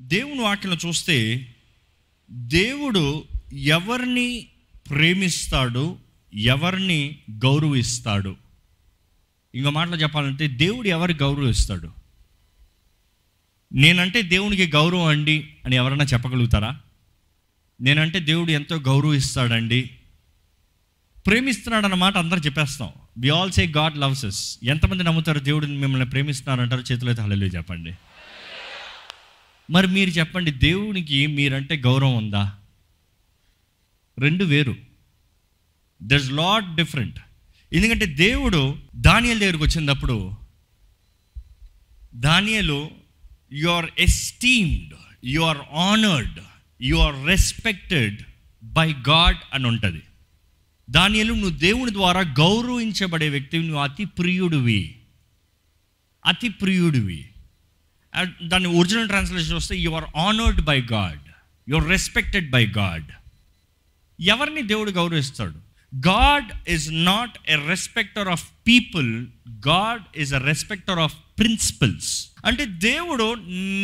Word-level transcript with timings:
దేవుని 0.00 0.40
వాక్యం 0.40 0.78
చూస్తే 0.86 1.46
దేవుడు 2.30 3.24
ఎవరిని 3.52 4.46
ప్రేమిస్తాడు 4.90 5.98
ఎవరిని 6.34 7.18
గౌరవిస్తాడు? 7.30 8.36
ఇంకో 9.54 9.70
మాటలో 9.70 9.96
చెప్పాలంటే 9.96 10.48
దేవుడు 10.48 10.88
ఎవరి 10.88 11.14
గౌరవిస్తాడు? 11.14 11.90
నేనంటే 13.72 14.22
దేవునికి 14.22 14.66
గౌరవం 14.66 15.04
అండి 15.04 15.56
అని 15.66 15.76
ఎవరైనా 15.76 16.04
చెప్పగలుగుతారా? 16.04 16.80
నేనంటే 17.80 18.20
దేవుడు 18.20 18.50
ఎంతో 18.50 18.76
గౌరవిస్తాడండి. 18.76 19.90
ప్రేమిస్తున్నాడు 21.26 21.84
అన్నమాట 21.84 22.16
అందరూ 22.16 22.40
చెప్పేస్తాం. 22.40 22.88
We 23.18 23.30
all 23.30 23.52
say 23.52 23.66
God 23.66 23.98
loves 23.98 24.58
ఎంతమంది 24.62 25.04
నమ్ముతారు 25.04 25.38
దేవుడిని 25.38 25.76
మిమ్మల్ని 25.76 26.10
ప్రేమిస్తున్నారంటారు 26.10 26.92
చేతులైతే 26.92 27.22
హలలు 27.22 27.44
చెప్పండి. 27.44 27.92
మరి 29.70 29.86
మీరు 29.86 30.10
చెప్పండి 30.10 30.50
దేవునికి 30.50 31.26
మీరంటే 31.26 31.76
గౌరవం 31.76 32.16
ఉందా? 32.16 32.58
రెండు 34.18 34.44
వేరు. 34.44 34.76
దర్స్ 36.02 36.30
లాట్ 36.30 36.76
డిఫరెంట్ 36.76 37.18
ఎందుకంటే 37.72 38.06
దేవుడు 38.06 38.78
దానియల్ 38.96 39.40
దగ్గరికి 39.40 39.64
వచ్చినప్పుడు 39.64 40.32
Daniel 42.14 42.90
you 43.52 43.68
are 43.68 43.90
esteemed 43.98 44.94
you 45.24 45.40
are 45.40 45.58
honoured 45.74 46.40
you 46.82 46.96
are 46.96 47.26
respected 47.26 48.16
by 48.64 48.94
God 49.08 49.36
అని 49.52 49.66
ఉంటుంది. 49.66 50.02
దానియలు 50.90 51.32
నువ్వు 51.32 51.58
దేవుని 51.58 51.92
ద్వారా 51.92 52.20
గౌరవించబడే 52.20 53.28
వ్యక్తివి 53.28 53.66
నువ్వు 53.66 53.82
అతి 53.82 54.04
ప్రియుడివి. 54.04 54.96
అతి 56.26 56.48
ప్రియుడివి. 56.48 57.30
దాని 58.42 58.66
ఒరిజినల్ 58.66 59.08
ట్రాన్స్లేషన్ 59.08 59.54
వస్తే 59.54 59.76
you 59.76 59.90
are 59.90 60.04
honoured 60.16 60.60
by 60.60 60.80
God 60.80 61.20
you 61.68 61.76
are 61.76 61.88
respected 61.88 62.50
by 62.50 62.66
God 62.66 63.04
ఎవరిని 64.20 64.62
దేవుడు 64.62 64.90
గౌరవిస్తాడు? 64.90 65.58
God 65.96 66.70
is 66.70 67.04
not 67.04 67.50
a 67.50 67.56
respecter 67.66 68.28
of 68.28 68.48
people 68.66 69.26
God 69.50 70.02
is 70.16 70.34
a 70.34 70.38
respecter 70.38 70.98
of 70.98 71.14
principles 71.38 72.30
అంటే 72.44 72.64
దేవుడు 72.64 73.34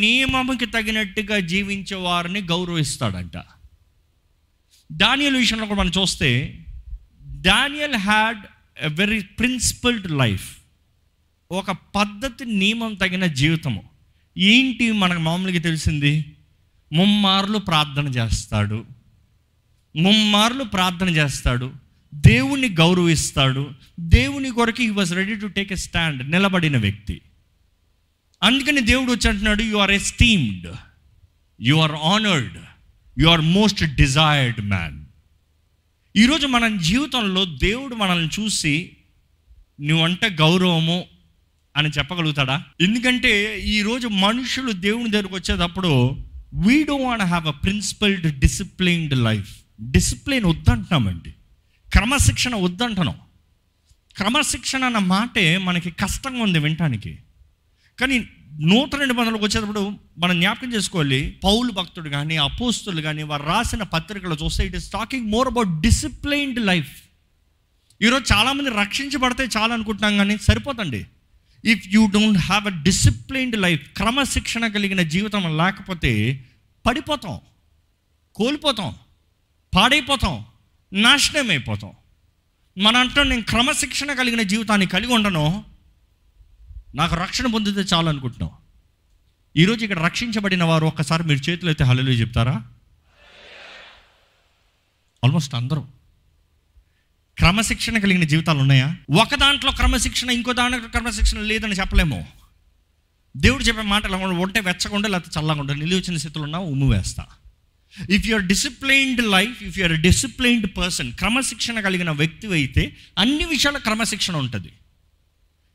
నియమముకి 0.01 0.67
తగినట్టుగా 0.67 1.39
జీవించే 1.39 1.97
వారిని 1.97 2.41
గౌరవిస్తాడంట. 2.41 3.37
డానియల్ 4.93 5.37
విషయంలో 5.37 5.67
కూడా 5.67 5.81
మనం 5.81 5.93
చూస్తే 6.03 6.59
Daniel 7.23 7.95
had 7.95 8.39
a 8.83 8.89
very 8.89 9.23
principled 9.23 10.11
life 10.11 10.57
ఒక 11.51 11.71
పద్ధతి 11.71 12.45
నియమం 12.45 12.95
తగిన 12.95 13.27
జీవితము. 13.27 13.94
ఏంటి 14.39 14.93
మనకు 14.93 15.21
మామూలుగా 15.21 15.61
తెలిసింది? 15.61 16.37
ముమ్మార్లు 16.93 17.59
ప్రార్థన 17.59 18.09
చేస్తాడు. 18.09 18.85
ముమ్మార్లు 19.97 20.65
ప్రార్థన 20.65 21.09
చేస్తాడు. 21.09 21.73
దేవుణ్ణి 22.15 22.69
గౌరవిస్తాడు. 22.69 23.71
దేవుని 24.01 24.51
కొరకు 24.51 24.83
he 24.83 24.91
was 24.91 25.15
ready 25.15 25.35
to 25.35 25.47
take 25.47 25.73
a 25.73 25.77
stand 25.77 26.31
నిలబడిన 26.31 26.77
వ్యక్తి. 26.77 27.21
అందుకని 28.43 28.81
దేవుడు 28.81 29.13
వచ్చి 29.13 29.29
అంటున్నాడు 29.29 29.63
you 29.63 29.77
are 29.77 29.91
esteemed 29.91 30.67
you 31.61 31.77
are 31.77 31.93
honoured 31.93 32.59
you 33.19 33.29
are 33.29 33.41
most 33.41 33.85
desired 33.85 34.61
man 34.61 35.05
ఈరోజు 36.17 36.47
మన 36.47 36.77
జీవితంలో 36.77 37.45
దేవుడు 37.45 37.95
మనల్ని 37.95 38.43
చూసి 38.43 38.97
నువ్వంటే 39.81 40.31
గౌరవము 40.31 41.05
అని 41.77 41.89
చెప్పగలుగుతాడా? 41.89 42.65
ఎందుకంటే 42.81 43.61
ఈరోజు 43.61 44.09
మనుషులు 44.09 44.73
దేవుని 44.73 45.11
దగ్గరకు 45.11 45.35
వచ్చేటప్పుడు 45.35 45.91
we 46.55 46.85
don't 46.85 47.05
want 47.05 47.25
have 47.25 47.47
a 47.47 47.51
principled 47.51 48.39
disciplined 48.39 49.25
life 49.25 49.53
discipline 49.81 50.45
వద్దంటున్నామండి 50.45 51.35
క్రమశిక్షణ 51.93 52.55
వద్దంటున్నాం. 52.57 53.19
క్రమశిక్షణ 54.17 54.85
అన్న 54.85 54.99
మాటే 54.99 55.59
మనకి 55.59 55.91
కష్టంగా 55.91 56.43
ఉంది 56.43 56.59
వినటానికి. 56.59 57.19
కానీ 58.01 58.29
నూతన 58.61 59.05
నిబంధనలకు 59.05 59.45
వచ్చేటప్పుడు 59.45 59.93
మనం 60.19 60.41
జ్ఞాపకం 60.41 60.73
చేసుకోవాలి 60.75 61.41
పౌలు 61.45 61.73
భక్తుడు 61.73 62.09
కానీ 62.09 62.37
అపోస్తులు 62.37 63.01
కానీ 63.01 63.23
వారు 63.23 63.43
రాసిన 63.43 63.83
పత్రికలు 63.83 64.37
చూస్తే 64.45 64.67
it 64.67 64.77
is 64.77 64.91
talking 64.93 65.27
more 65.27 65.49
about 65.49 65.81
disciplined 65.81 66.67
life 66.67 66.93
ఈరోజు 68.03 68.25
చాలామంది 68.33 68.71
రక్షించబడితే 68.71 69.49
చాలా 69.57 69.75
అనుకుంటున్నాం 69.75 70.17
కానీ 70.17 70.37
సరిపోతండి. 70.37 71.07
If 71.65 71.89
you 71.89 72.07
don't 72.07 72.39
have 72.39 72.67
a 72.67 72.83
disciplined 72.83 73.61
life 73.61 73.89
క్రమశిక్షణ 73.97 74.67
కలిగిన 74.67 75.03
జీవితం 75.03 75.57
లేకపోతే 75.57 76.45
పడిపోతాం 76.87 77.41
కోల్పోతాం 78.35 78.95
పాడైపోతాం 79.75 80.45
నాశనం 80.93 81.51
అయిపోతాం 81.51 81.93
మన 82.79 82.97
అంటాం 82.97 83.29
నేను 83.29 83.43
క్రమశిక్షణ 83.43 84.13
కలిగిన 84.13 84.43
జీవితాన్ని 84.43 84.87
కలిగి 84.87 85.13
ఉండను. 85.13 85.65
నాకు 86.95 87.15
రక్షణ 87.15 87.47
పొందితే 87.47 87.81
చాలు 87.81 88.09
అనుకుంటున్నాం. 88.09 88.51
ఈరోజు 89.57 89.85
ఇక్కడ 89.85 89.99
రక్షించబడిన 89.99 90.65
వారు 90.65 90.87
ఒక్కసారి 90.87 91.23
మీరు 91.23 91.51
చేతులు 91.51 91.71
అయితే 91.71 91.85
హల్లు 91.85 92.11
చెప్తారా? 92.11 92.65
ఆల్మోస్ట్ 95.25 95.55
అందరూ. 95.55 95.94
క్రమశిక్షణ 97.39 97.99
కలిగిన 97.99 98.25
జీవితాలు 98.25 98.59
ఉన్నాయా? 98.59 98.97
ఒక 99.21 99.35
దాంట్లో 99.35 99.73
క్రమశిక్షణ 99.73 100.31
ఇంకో 100.31 100.53
దాంట్లో 100.53 100.89
క్రమశిక్షణ 100.89 101.39
లేదని 101.39 101.73
చెప్పలేము. 101.73 102.27
దేవుడు 103.37 103.63
చెప్పే 103.63 103.83
మాటలు 103.83 104.17
ఉంటే 104.17 104.61
వెచ్చకుండా 104.61 105.09
లేకపోతే 105.09 105.41
చల్లగా 105.41 105.61
ఉండదు 105.61 105.77
నిలిచి 105.77 105.97
వచ్చిన 105.97 106.17
స్థితిలో 106.17 106.43
ఉన్నా 106.43 106.59
ఉమ్ము 106.59 106.91
వేస్తా. 106.91 107.27
If 108.11 108.27
you're 108.27 108.45
disciplined 108.45 109.31
life 109.31 109.63
if 109.63 109.79
you're 109.79 110.01
disciplined 110.01 110.77
person 110.77 111.13
క్రమశిక్షణ 111.13 111.81
కలిగిన 111.81 112.11
వ్యక్తి 112.11 112.47
అయితే 112.47 112.97
అన్ని 113.19 113.45
విషయాల 113.45 113.79
క్రమశిక్షణ 113.79 114.37
ఉంటుంది. 114.37 114.73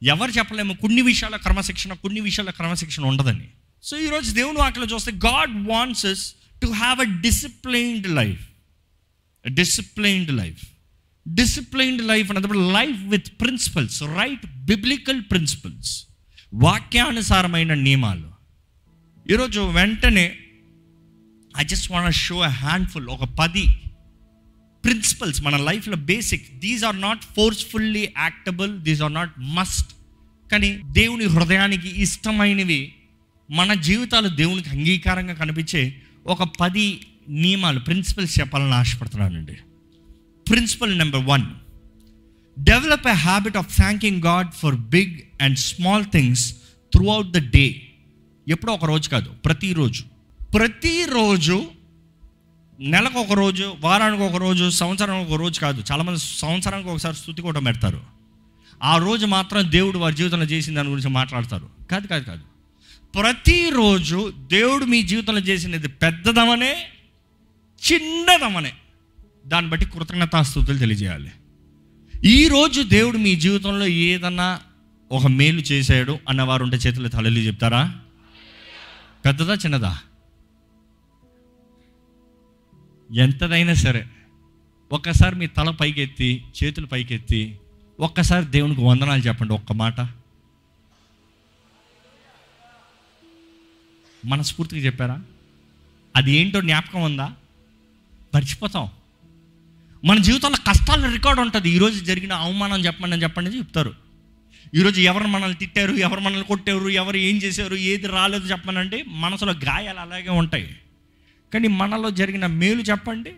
ఎవరు 0.03 0.31
చెప్పలేము 0.31 0.73
కొన్ని 0.73 1.01
విషయాల 1.01 1.35
క్రమశిక్షణ 1.35 1.93
కొన్ని 1.93 2.19
విషయాల 2.19 2.49
క్రమశిక్షణ 2.49 3.03
ఉండదని. 3.03 3.47
సో 3.83 3.97
ఈరోజు 3.97 4.31
దేవుని 4.31 4.57
వాక్యలో 4.57 4.87
చూస్తే 4.87 5.11
God 5.11 5.69
wants 5.69 6.33
to 6.61 6.67
have 6.67 6.99
a 6.99 7.21
disciplined 7.21 8.15
life 8.15 8.47
disciplined 9.49 10.31
life 10.31 10.78
disciplined 11.33 12.07
life 12.07 12.31
అన్నప్పుడు 12.31 12.73
life 12.73 13.03
with 13.03 13.41
principles 13.41 14.03
right 14.03 14.65
biblical 14.65 15.21
principles 15.21 16.07
వాక్యానుసారమైన 16.53 17.73
నియమాలు. 17.73 18.29
ఈరోజు 19.31 19.59
వెంటనే 19.59 20.35
I 21.57 21.63
just 21.63 21.91
want 21.91 22.15
show 22.15 22.39
a 22.39 22.47
handful 22.47 23.07
ఒక 23.07 23.23
పది 23.23 23.65
ప్రిన్సిపల్స్ 24.85 25.41
మన 25.41 25.57
లైఫ్లో 25.57 25.95
basic 25.95 26.59
these 26.59 26.83
are 26.83 27.01
not 27.01 27.23
forcefully 27.23 28.13
actable 28.17 28.79
these 28.79 29.01
are 29.01 29.13
not 29.13 29.33
must 29.39 29.91
కానీ 30.51 30.81
దేవుని 30.91 31.25
హృదయానికి 31.25 32.01
ఇష్టమైనవి 32.01 32.93
మన 33.51 33.73
జీవితాలు 33.73 34.29
దేవునికి 34.29 34.69
అంగీకారంగా 34.69 35.33
కనిపించే 35.33 36.01
ఒక 36.27 36.43
పది 36.43 37.01
నియమాలు 37.29 37.79
ప్రిన్సిపల్స్ 37.79 38.39
చెప్పాలని 38.39 38.73
ఆశపడుతున్నానండి. 38.73 39.57
Principle 40.49 40.97
number 40.97 41.25
one 41.25 41.43
develop 42.59 43.07
a 43.07 43.11
habit 43.11 43.57
of 43.57 43.77
thanking 43.77 44.23
God 44.23 44.51
for 44.51 44.75
big 44.75 45.43
and 45.43 45.57
small 45.57 46.05
things 46.05 46.53
throughout 47.11 47.31
the 47.31 47.37
day 47.37 47.81
ఎప్పుడో 48.47 48.73
ఒక 48.73 48.85
రోజు 48.85 49.09
కాదు 49.09 49.29
ప్రతిరోజు. 49.29 50.03
ప్రతిరోజు 50.53 51.71
నెలకు 52.79 53.19
ఒక 53.19 53.31
రోజు 53.31 53.75
వారానికి 53.79 54.23
ఒక 54.23 54.35
రోజు 54.35 54.69
సంవత్సరానికి 54.69 55.33
ఒక 55.33 55.39
రోజు 55.39 55.59
కాదు 55.59 55.83
చాలామంది 55.91 56.19
సంవత్సరానికి 56.19 56.89
ఒకసారి 56.89 57.15
స్థుతి 57.15 57.41
కూడా 57.41 57.59
పెడతారు. 57.59 58.01
ఆ 58.83 58.97
రోజు 58.97 59.25
మాత్రం 59.25 59.71
దేవుడు 59.71 59.97
వారి 59.97 60.15
జీవితంలో 60.15 60.45
చేసిన 60.45 60.75
దాని 60.75 60.89
గురించి 60.89 61.09
మాట్లాడతారు. 61.09 61.69
కాదు 61.91 62.07
కాదు 62.07 62.23
కాదు. 62.23 62.41
ప్రతిరోజు 63.15 64.33
దేవుడు 64.37 64.85
మీ 64.85 65.03
జీవితంలో 65.03 65.39
చేసినది 65.39 65.87
పెద్దదమనే 65.87 66.75
చిన్నదమనే 67.91 68.73
దాన్ని 69.49 69.71
బట్టి 69.71 69.85
కృతజ్ఞతాస్థుతులు 69.85 70.77
తెలియజేయాలి. 70.77 71.31
ఈరోజు 72.25 72.81
దేవుడు 72.81 73.17
మీ 73.17 73.35
జీవితంలో 73.35 73.87
ఏదన్నా 73.87 74.59
ఒక 75.11 75.27
మేలు 75.27 75.59
చేశాడు 75.59 76.19
అన్నవారు 76.29 76.63
ఉంటే 76.63 76.77
చేతులు 76.77 77.07
తలలి 77.07 77.47
చెప్తారా? 77.47 77.99
పెద్దదా 79.25 79.53
చిన్నదా? 79.53 79.99
ఎంతదైనా 83.15 83.73
సరే 83.73 84.07
ఒక్కసారి 84.91 85.35
మీ 85.35 85.47
తల 85.47 85.69
పైకెత్తి 85.69 86.45
చేతులు 86.63 86.85
పైకెత్తి 86.85 87.59
ఒక్కసారి 87.99 88.45
దేవునికి 88.45 88.81
వందనాలు 88.81 89.21
చెప్పండి 89.21 89.53
ఒక్క 89.53 89.71
మాట. 89.71 90.01
మనస్ఫూర్తిగా 94.25 94.85
చెప్పారా? 94.85 95.21
అది 96.15 96.31
ఏంటో 96.31 96.61
జ్ఞాపకం 96.61 97.01
ఉందా? 97.01 97.33
మర్చిపోతాం. 98.35 98.89
మన 100.05 100.17
జీవితంలో 100.17 100.57
కష్టాల 100.67 101.11
రికార్డు 101.11 101.41
ఉంటుంది. 101.41 101.69
ఈరోజు 101.69 102.03
జరిగిన 102.03 102.33
అవమానం 102.33 102.85
చెప్పండి 102.85 103.13
అని 103.15 103.23
చెప్పండి 103.23 103.49
చెప్తారు 103.49 103.93
ఈరోజు 104.75 105.01
ఎవరు 105.01 105.23
మనల్ని 105.23 105.57
తిట్టారు 105.57 105.93
ఎవరు 105.93 106.19
మనల్ని 106.19 106.45
కొట్టారు 106.45 106.89
ఎవరు 106.89 107.17
ఏం 107.17 107.37
చేశారు 107.37 107.75
ఏది 107.75 108.07
రాలేదు 108.07 108.45
చెప్పనండి 108.45 109.03
మనసులో 109.07 109.53
గాయాలు 109.53 109.99
అలాగే 109.99 110.29
ఉంటాయి. 110.29 110.75
కానీ 111.53 111.67
మనలో 111.67 112.09
జరిగిన 112.09 112.45
మేలు 112.45 112.81
చెప్పండి. 112.81 113.31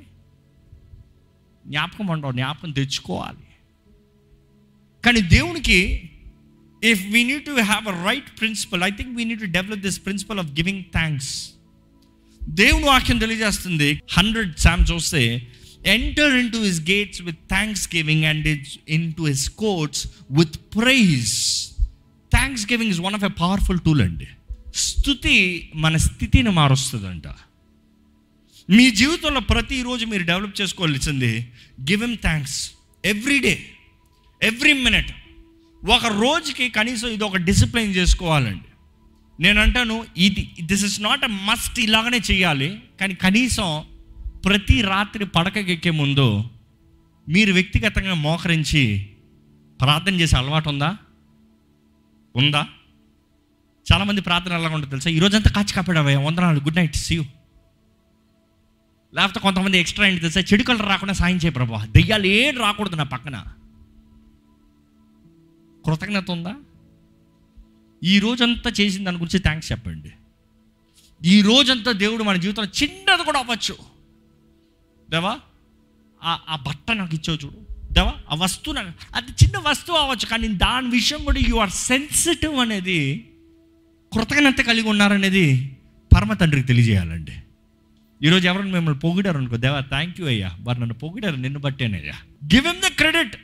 జ్ఞాపకం 1.67 2.07
ఉండవు 2.07 2.31
జ్ఞాపకం 2.31 2.71
తెచ్చుకోవాలి. 2.71 3.45
కానీ 5.05 5.21
దేవునికి 5.21 6.09
if 6.83 7.05
we 7.07 7.23
need 7.23 7.45
to 7.45 7.51
have 7.51 7.87
a 7.87 8.05
right 8.05 8.39
principle 8.39 8.83
I 8.83 8.89
think 8.89 9.17
we 9.17 9.23
need 9.23 9.41
to 9.41 9.45
develop 9.45 9.79
this 9.79 10.05
principle 10.05 10.39
of 10.39 10.47
giving 10.47 10.83
thanks 10.83 11.51
దేవుని 12.49 12.85
వాక్యం 12.85 13.17
తెలియజేస్తుంది. 13.17 14.01
హండ్రెడ్ 14.11 14.57
శామ్ 14.57 14.85
చూస్తే 14.91 15.47
enter 15.85 16.35
into 16.51 16.57
his 16.57 16.81
gates 16.81 17.21
with 17.21 17.37
thanksgiving 17.95 18.23
and 18.23 18.47
its 18.47 18.77
into 19.13 19.23
his 19.23 19.49
courts 19.49 20.07
with 20.39 20.57
praise 20.57 21.33
thanksgiving 22.71 22.91
is 22.91 22.99
one 22.99 23.15
of 23.15 23.23
a 23.23 23.27
powerful 23.27 23.79
tool 23.79 24.01
అండి. 24.01 24.27
స్థుతి 24.75 25.71
మన 25.75 25.97
స్థితిని 25.97 26.49
మారుస్తుందంట. 26.49 27.27
మీ 28.69 28.91
జీవితంలో 28.91 29.39
ప్రతిరోజు 29.39 30.05
మీరు 30.05 30.23
డెవలప్ 30.23 30.61
చేసుకోవాల్సింది 30.61 31.31
give 31.89 32.03
em 32.03 32.17
thanks 32.17 32.71
every 33.05 33.39
day 33.39 33.53
every 34.41 34.73
minute 34.73 35.11
ఒక 35.83 36.05
రోజుకి 36.05 36.69
కనీసం 36.69 37.07
ఇది 37.07 37.23
ఒక 37.23 37.37
డిసిప్లిన్ 37.37 37.95
చేసుకోవాలండి. 37.95 38.67
నేను 39.39 39.61
అంటాను 39.61 40.05
ఇది 40.17 40.49
this 40.61 40.85
is 40.85 41.01
not 41.01 41.23
a 41.23 41.27
must 41.27 41.79
ఇలాగనే 41.79 42.19
చేయాలి 42.31 42.79
కానీ 42.99 43.13
కనీసం 43.13 43.83
ప్రతి 44.45 44.81
రాత్రి 44.81 45.25
పడకకెక్కే 45.25 45.89
ముందు 45.89 46.43
మీరు 47.29 47.53
వ్యక్తిగతంగా 47.53 48.13
మోకరించి 48.13 49.09
ప్రార్థన 49.81 50.15
చేసే 50.15 50.37
అలవాటు 50.37 50.69
ఉందా? 50.69 50.97
ఉందా? 52.35 52.67
చాలామంది 53.93 54.21
ప్రార్థన 54.21 54.51
ఎలా 54.51 54.67
ఉంటుంది 54.67 54.89
తెలుసా? 54.89 55.09
ఈరోజంతా 55.09 55.51
కాచి 55.51 55.73
కాపాడవయ్యా 55.73 56.19
వందనాలు. 56.19 56.59
గుడ్ 56.59 56.75
నైట్ 56.75 56.95
సీ 56.95 57.15
యూ 57.15 57.25
లేకపోతే 59.13 59.39
కొంతమంది 59.39 59.79
ఎక్స్ట్రా 59.79 60.07
ఏంటి 60.07 60.21
తెలుసా? 60.21 60.41
చెడు 60.41 60.63
కళ్ళు 60.63 60.83
రాకుండా 60.83 61.13
సాయం 61.13 61.37
చేయ 61.37 61.51
ప్రభా. 61.51 61.85
దెయ్యాలు 61.85 62.25
ఏం 62.25 62.57
రాకూడదు 62.57 62.95
నా 62.95 63.03
పక్కన. 63.03 63.45
కృతజ్ఞత 65.85 66.31
ఉందా? 66.31 66.55
ఈ 68.03 68.19
రోజంతా 68.19 68.71
చేసిన 68.81 69.03
దాని 69.03 69.17
గురించి 69.17 69.39
థ్యాంక్స్ 69.39 69.71
చెప్పండి. 69.71 70.11
ఈ 71.23 71.41
రోజంతా 71.41 71.91
దేవుడు 71.91 72.23
మన 72.23 72.35
జీవితంలో 72.35 72.69
చిన్నది 72.83 73.23
కూడా 73.23 73.39
అవ్వచ్చు. 73.39 73.90
దేవా? 75.11 75.39
ఆ 76.23 76.39
ఆ 76.49 76.55
బట్ట 76.55 76.91
నాకు 76.91 77.15
ఇచ్చావు 77.15 77.37
చూడు. 77.45 77.57
దేవా 77.93 78.13
ఆ 78.31 78.35
వస్తువు 78.35 78.75
నాకు 78.75 78.91
అది 79.15 79.31
చిన్న 79.31 79.57
వస్తువు 79.57 79.97
అవ్వచ్చు 79.97 80.25
కానీ 80.25 80.47
దాని 80.47 80.89
విషయం 80.89 81.23
కూడా 81.23 81.39
యు 81.47 81.55
ఆర్ 81.55 81.69
సెన్సిటివ్ 81.69 82.55
అనేది 82.55 83.25
కృతజ్ఞత 84.13 84.61
కలిగి 84.61 84.89
ఉన్నారనేది 84.89 85.77
పరమ 86.15 86.33
తండ్రికి 86.33 86.67
తెలియజేయాలండి. 86.67 87.31
ఈరోజు 88.23 88.47
ఎవరైనా 88.47 88.71
మిమ్మల్ని 88.71 88.99
పొగిడారు 88.99 89.37
అనుకో 89.37 89.57
దేవా 89.57 89.79
థ్యాంక్ 89.79 90.19
యూ 90.19 90.27
అయ్యా. 90.27 90.57
వారు 90.59 90.79
నన్ను 90.79 90.93
పొగిడారు 90.93 91.35
నిన్ను 91.35 91.59
బట్టేనయ్యా. 91.59 92.13
గివ్ 92.45 92.67
ఎమ్ 92.67 92.81
ద 92.81 92.87
క్రెడిట్ 92.87 93.35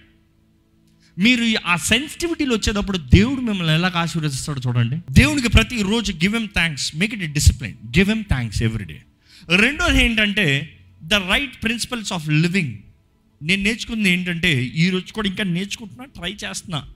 మీరు 1.19 1.45
ఆ 1.65 1.75
సెన్సిటివిటీలు 1.75 2.55
వచ్చేటప్పుడు 2.55 2.97
దేవుడు 2.97 3.41
మిమ్మల్ని 3.41 3.73
ఎలా 3.73 3.91
ఆశీర్వదిస్తాడో 3.95 4.61
చూడండి. 4.67 4.97
దేవునికి 5.11 5.47
ప్రతి 5.47 5.81
రోజు 5.81 6.11
give 6.13 6.35
em 6.35 6.47
thanks 6.47 6.95
make 6.95 7.13
it 7.13 7.33
discipline 7.33 7.73
give 7.97 8.09
em 8.09 8.23
thanks 8.23 8.63
everyday 8.63 9.01
రెండోది 9.55 10.05
ఏంటంటే 10.05 10.76
the 11.03 11.13
right 11.13 11.63
principles 11.63 12.13
of 12.13 12.29
living. 12.29 12.77
నేను 13.43 13.63
నేర్చుకుంది 13.63 14.09
ఏంటంటే 14.09 14.63
ఈరోజు 14.63 15.13
కూడా 15.13 15.27
ఇంకా 15.27 15.43
నేర్చుకుంటున్నా 15.43 16.05
ట్రై 16.05 16.31
చేస్తున్నా. 16.31 16.89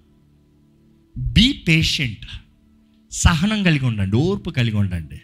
Be 1.17 1.53
patient. 1.67 2.25
సహనం 3.11 3.63
కలిగి 3.63 3.85
ఉండండి 3.85 4.15
ఓర్పు 4.15 4.49
కలిగి 4.49 4.75
ఉండండి. 4.75 5.21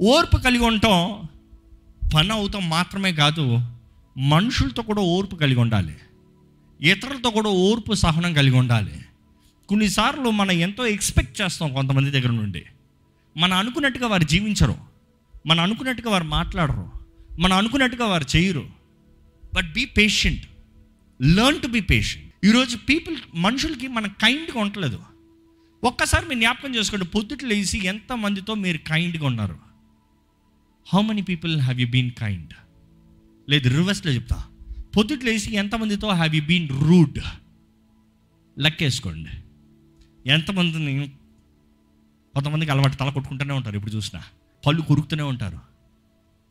ఓర్పు 0.00 0.36
కలిగి 0.36 0.64
ఉండటం 0.64 1.22
పని 2.14 2.32
అవుతాం 2.32 2.68
మాత్రమే 2.68 3.12
కాదు 3.12 3.60
మనుషులతో 4.18 4.82
కూడా 4.82 5.02
ఓర్పు 5.02 5.36
కలిగి 5.36 5.60
ఉండాలి. 5.60 5.96
ఇతరులతో 6.80 7.30
కూడా 7.30 7.50
ఓర్పు 7.50 7.94
సహనం 7.94 8.34
కలిగి 8.34 8.56
ఉండాలి. 8.56 8.92
కొన్నిసార్లు 9.68 10.30
మనం 10.30 10.50
ఎంతో 10.50 10.86
ఎక్స్పెక్ట్ 10.86 11.40
చేస్తాం 11.40 11.72
కొంతమంది 11.72 12.10
దగ్గర 12.10 12.30
నుండి. 12.30 12.62
మనం 13.36 13.56
అనుకున్నట్టుగా 13.56 14.06
వారు 14.06 14.24
జీవించరు. 14.24 14.74
మనం 15.46 15.60
అనుకున్నట్టుగా 15.60 16.10
వారు 16.10 16.24
మాట్లాడరు. 16.24 16.97
మనం 17.38 17.56
అనుకున్నట్టుగా 17.56 18.06
వారు 18.06 18.24
చేయరు. 18.36 18.66
But 19.54 19.72
be 19.72 19.84
patient 19.84 20.46
learn 21.22 21.60
to 21.60 21.66
be 21.66 21.80
patient 21.80 22.34
ఈరోజు 22.44 22.76
పీపుల్ 22.76 23.16
మనుషులకి 23.34 23.88
మనం 23.88 24.08
కైండ్గా 24.08 24.60
ఉండలేదు. 24.60 25.00
ఒక్కసారి 25.84 26.26
మీరు 26.26 26.40
జ్ఞాపకం 26.40 26.74
చేసుకోండి 26.74 27.06
పొద్దుట 27.06 27.44
లేచి 27.44 27.84
ఎంతమందితో 27.84 28.54
మీరు 28.54 28.78
కైండ్గా 28.78 29.26
ఉన్నారు? 29.26 29.58
How 30.94 31.00
many 31.00 31.22
people 31.22 31.60
have 31.60 31.80
you 31.80 31.86
been 31.86 32.10
kind 32.10 32.52
లేదు 33.50 33.68
రివర్స్లో 33.68 34.12
చెప్తా. 34.12 34.44
పొద్దుట 34.96 35.24
లేచి 35.24 35.54
ఎంతమందితో 35.54 36.08
హ్యావ్ 36.08 36.34
యూ 36.34 36.42
బీన్ 36.42 36.68
రూడ్ 36.68 37.18
లెక్కేసుకోండి 38.58 39.30
ఎంతమందిని 40.26 41.12
కొంతమందికి 42.34 42.70
అలవాటు 42.70 42.96
తల 42.96 43.10
కొట్టుకుంటూనే 43.10 43.54
ఉంటారు 43.54 43.76
ఇప్పుడు 43.76 43.92
చూసినా. 43.92 44.22
పళ్ళు 44.66 44.82
కురుకుతూనే 44.82 45.22
ఉంటారు. 45.22 45.67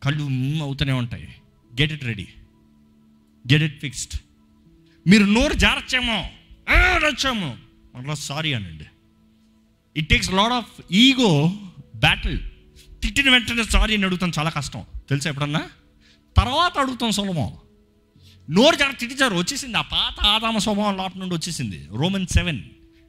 కళ్ళు 0.07 0.63
అవుతూనే 0.63 0.91
ఉంటాయి. 0.91 1.35
Get 1.81 1.91
it 1.91 2.03
ready 2.03 2.27
get 3.53 3.63
it 3.63 3.81
fixed 3.81 4.19
మీరు 5.07 5.23
నోరు 5.23 5.53
జారచ్చేమో? 5.53 6.29
వచ్చాము 7.05 7.57
అట్లా 7.95 8.13
సారీ 8.13 8.53
అనండి. 8.53 8.85
It 9.97 10.09
takes 10.09 10.31
lot 10.31 10.53
of 10.53 10.81
ego 10.91 11.47
battle 11.95 12.39
తిట్టిన 13.03 13.29
వెంటనే 13.29 13.63
సారీ 13.63 13.95
అని 13.95 14.05
అడుగుతాం 14.05 14.31
చాలా 14.39 14.49
కష్టం. 14.49 14.85
తెలుసా 15.09 15.29
ఎప్పుడన్నా? 15.29 15.69
తర్వాత 16.37 16.77
అడుగుతాం 16.77 17.11
సులభం. 17.11 17.53
నోరు 18.49 18.75
జార 18.75 18.91
తిట్టించారు 18.91 19.35
వచ్చేసింది. 19.35 19.77
ఆ 19.77 19.81
పాత 19.81 20.25
ఆదామ 20.25 20.57
స్వభావం 20.57 20.97
లోపల 20.97 21.19
నుండి 21.19 21.35
వచ్చేసింది. 21.35 21.87
రోమన్ 21.91 22.27
సెవెన్ 22.27 22.61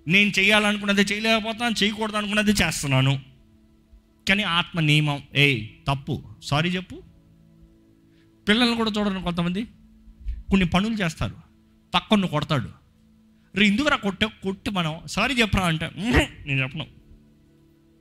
నేను 0.08 0.32
చేయాలనుకున్నది 0.38 1.02
చేయలేకపోతున్నాను 1.02 1.84
చేయకూడదు 1.84 2.16
అనుకున్నది 2.16 2.50
చేస్తున్నాను. 2.50 3.20
కానీ 4.28 4.42
ఆత్మ 4.42 4.80
నియమం. 4.80 5.22
ఏ 5.34 5.66
తప్పు. 5.88 6.22
సారీ 6.42 6.70
చెప్పు. 6.70 7.02
పిల్లల్ని 8.48 8.76
కూడా 8.76 8.90
చూడండి 8.98 9.22
కొంతమంది. 9.22 9.64
కొన్ని 10.50 10.66
పనులు 10.66 10.94
చేస్తారు. 10.94 11.36
పక్కను 11.94 12.26
కొడతాడు. 12.26 12.68
రే 13.56 13.66
ఇందుకు 13.66 13.88
రా 13.88 13.96
కొట్ట 13.96 14.24
కొట్టి 14.24 14.70
మనం 14.70 15.00
సారీ 15.06 15.34
చెప్పరా 15.34 15.66
అంటే 15.66 15.90
నేను 16.46 16.62
చెప్పను. 16.62 16.86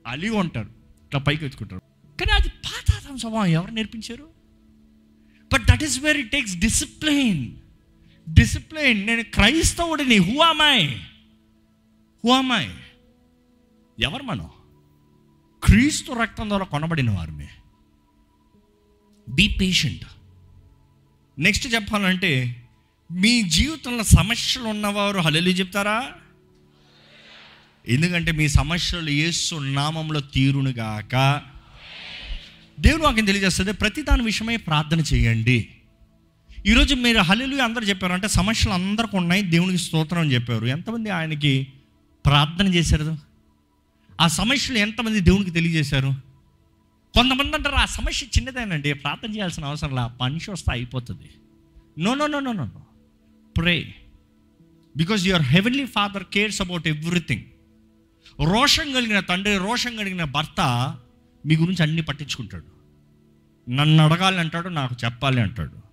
అలిగి 0.06 0.30
ఉంటారు 0.30 0.68
ఇట్లా 1.06 1.20
పైకి 1.20 1.44
ఎత్తుకుంటారు 1.44 1.82
కానీ 2.20 2.32
అది 2.32 2.48
పాతాతం 2.48 3.18
స్వభావం. 3.18 3.46
ఎవరు 3.46 3.70
నేర్పించారు? 3.70 4.28
But 5.52 5.62
that 5.62 5.82
is 5.82 6.00
very 6.00 6.22
takes 6.22 6.56
discipline 6.56 7.52
discipline 8.28 9.06
నేను 9.06 9.22
క్రైస్తవుడిని. 9.22 10.16
హూ 10.16 10.38
అమాయ్ 10.40 10.90
హూ 12.24 12.30
అమాయ్ 12.30 12.70
ఎవరు 13.98 14.22
మనం? 14.22 14.50
క్రీస్తు 15.64 16.12
రక్తం 16.12 16.48
ద్వారా 16.48 16.64
కొనబడిన 16.64 17.10
వారిమే. 17.10 17.48
బీ 19.28 19.48
పేషెంట్ 19.48 20.04
నెక్స్ట్ 21.38 21.74
చెప్పాలంటే 21.74 22.62
మీ 23.12 23.42
జీవితంలో 23.42 24.02
సమస్యలు 24.02 24.64
ఉన్నవారు 24.64 25.18
హలలు 25.18 25.48
చెప్తారా? 25.48 26.12
ఎందుకంటే 27.88 28.32
మీ 28.32 28.48
సమస్యలు 28.48 29.10
ఏసు 29.10 29.54
నామంలో 29.54 30.20
తీరునుగాక 30.20 31.42
దేవుడు 32.80 33.02
వాక్యం 33.02 33.24
తెలియజేస్తుంది 33.24 33.72
ప్రతి 33.72 34.02
దాని 34.02 34.22
విషయమై 34.22 34.56
ప్రార్థన 34.56 35.00
చేయండి. 35.00 35.68
ఈరోజు 36.66 36.94
మీరు 36.94 37.18
హల్లు 37.18 37.62
అందరు 37.62 37.84
చెప్పారు 37.84 38.12
అంటే 38.12 38.28
సమస్యలు 38.28 38.74
అందరికి 38.74 39.16
ఉన్నాయి 39.16 39.42
దేవునికి 39.42 39.78
స్తోత్రం 39.78 40.20
అని 40.20 40.34
చెప్పారు. 40.34 40.66
ఎంతమంది 40.66 41.10
ఆయనకి 41.10 41.72
ప్రార్థన 42.26 42.74
చేశారు? 42.74 43.27
ఆ 44.20 44.26
సమస్యలు 44.26 44.78
ఎంతమంది 44.78 45.20
దేవునికి 45.20 45.50
తెలియజేశారు? 45.50 46.14
కొంతమంది 47.14 47.56
అంటారు 47.56 47.74
ఆ 47.74 47.84
సమస్య 47.84 48.26
చిన్నదేనండి 48.26 48.92
ప్రార్థన 48.92 49.34
చేయాల్సిన 49.34 49.64
అవసరం 49.64 49.94
లే 49.94 50.16
పనిషి 50.20 50.50
వస్తే 50.50 50.72
అయిపోతుంది. 50.72 51.30
No 51.98 52.14
no 52.14 52.26
no 52.26 52.40
no 52.40 52.52
no 52.52 52.64
no 52.64 52.86
pray 53.56 53.94
because 54.96 55.28
your 55.28 55.42
heavenly 55.42 55.86
father 55.86 56.24
cares 56.24 56.60
about 56.60 56.88
everything 56.88 57.42
రోషం 58.52 58.92
కలిగిన 58.92 59.20
తండ్రి 59.20 59.58
రోషం 59.58 59.96
కలిగిన 59.96 60.24
భర్త 60.24 60.60
మీ 61.46 61.56
గురించి 61.56 61.82
అన్ని 61.82 62.02
పట్టించుకుంటాడు. 62.02 62.78
నన్ను 63.70 64.04
అడగాలి 64.04 64.38
అంటాడు 64.38 64.68
నాకు 64.68 64.96
చెప్పాలి 65.04 65.40
అంటాడు. 65.40 65.88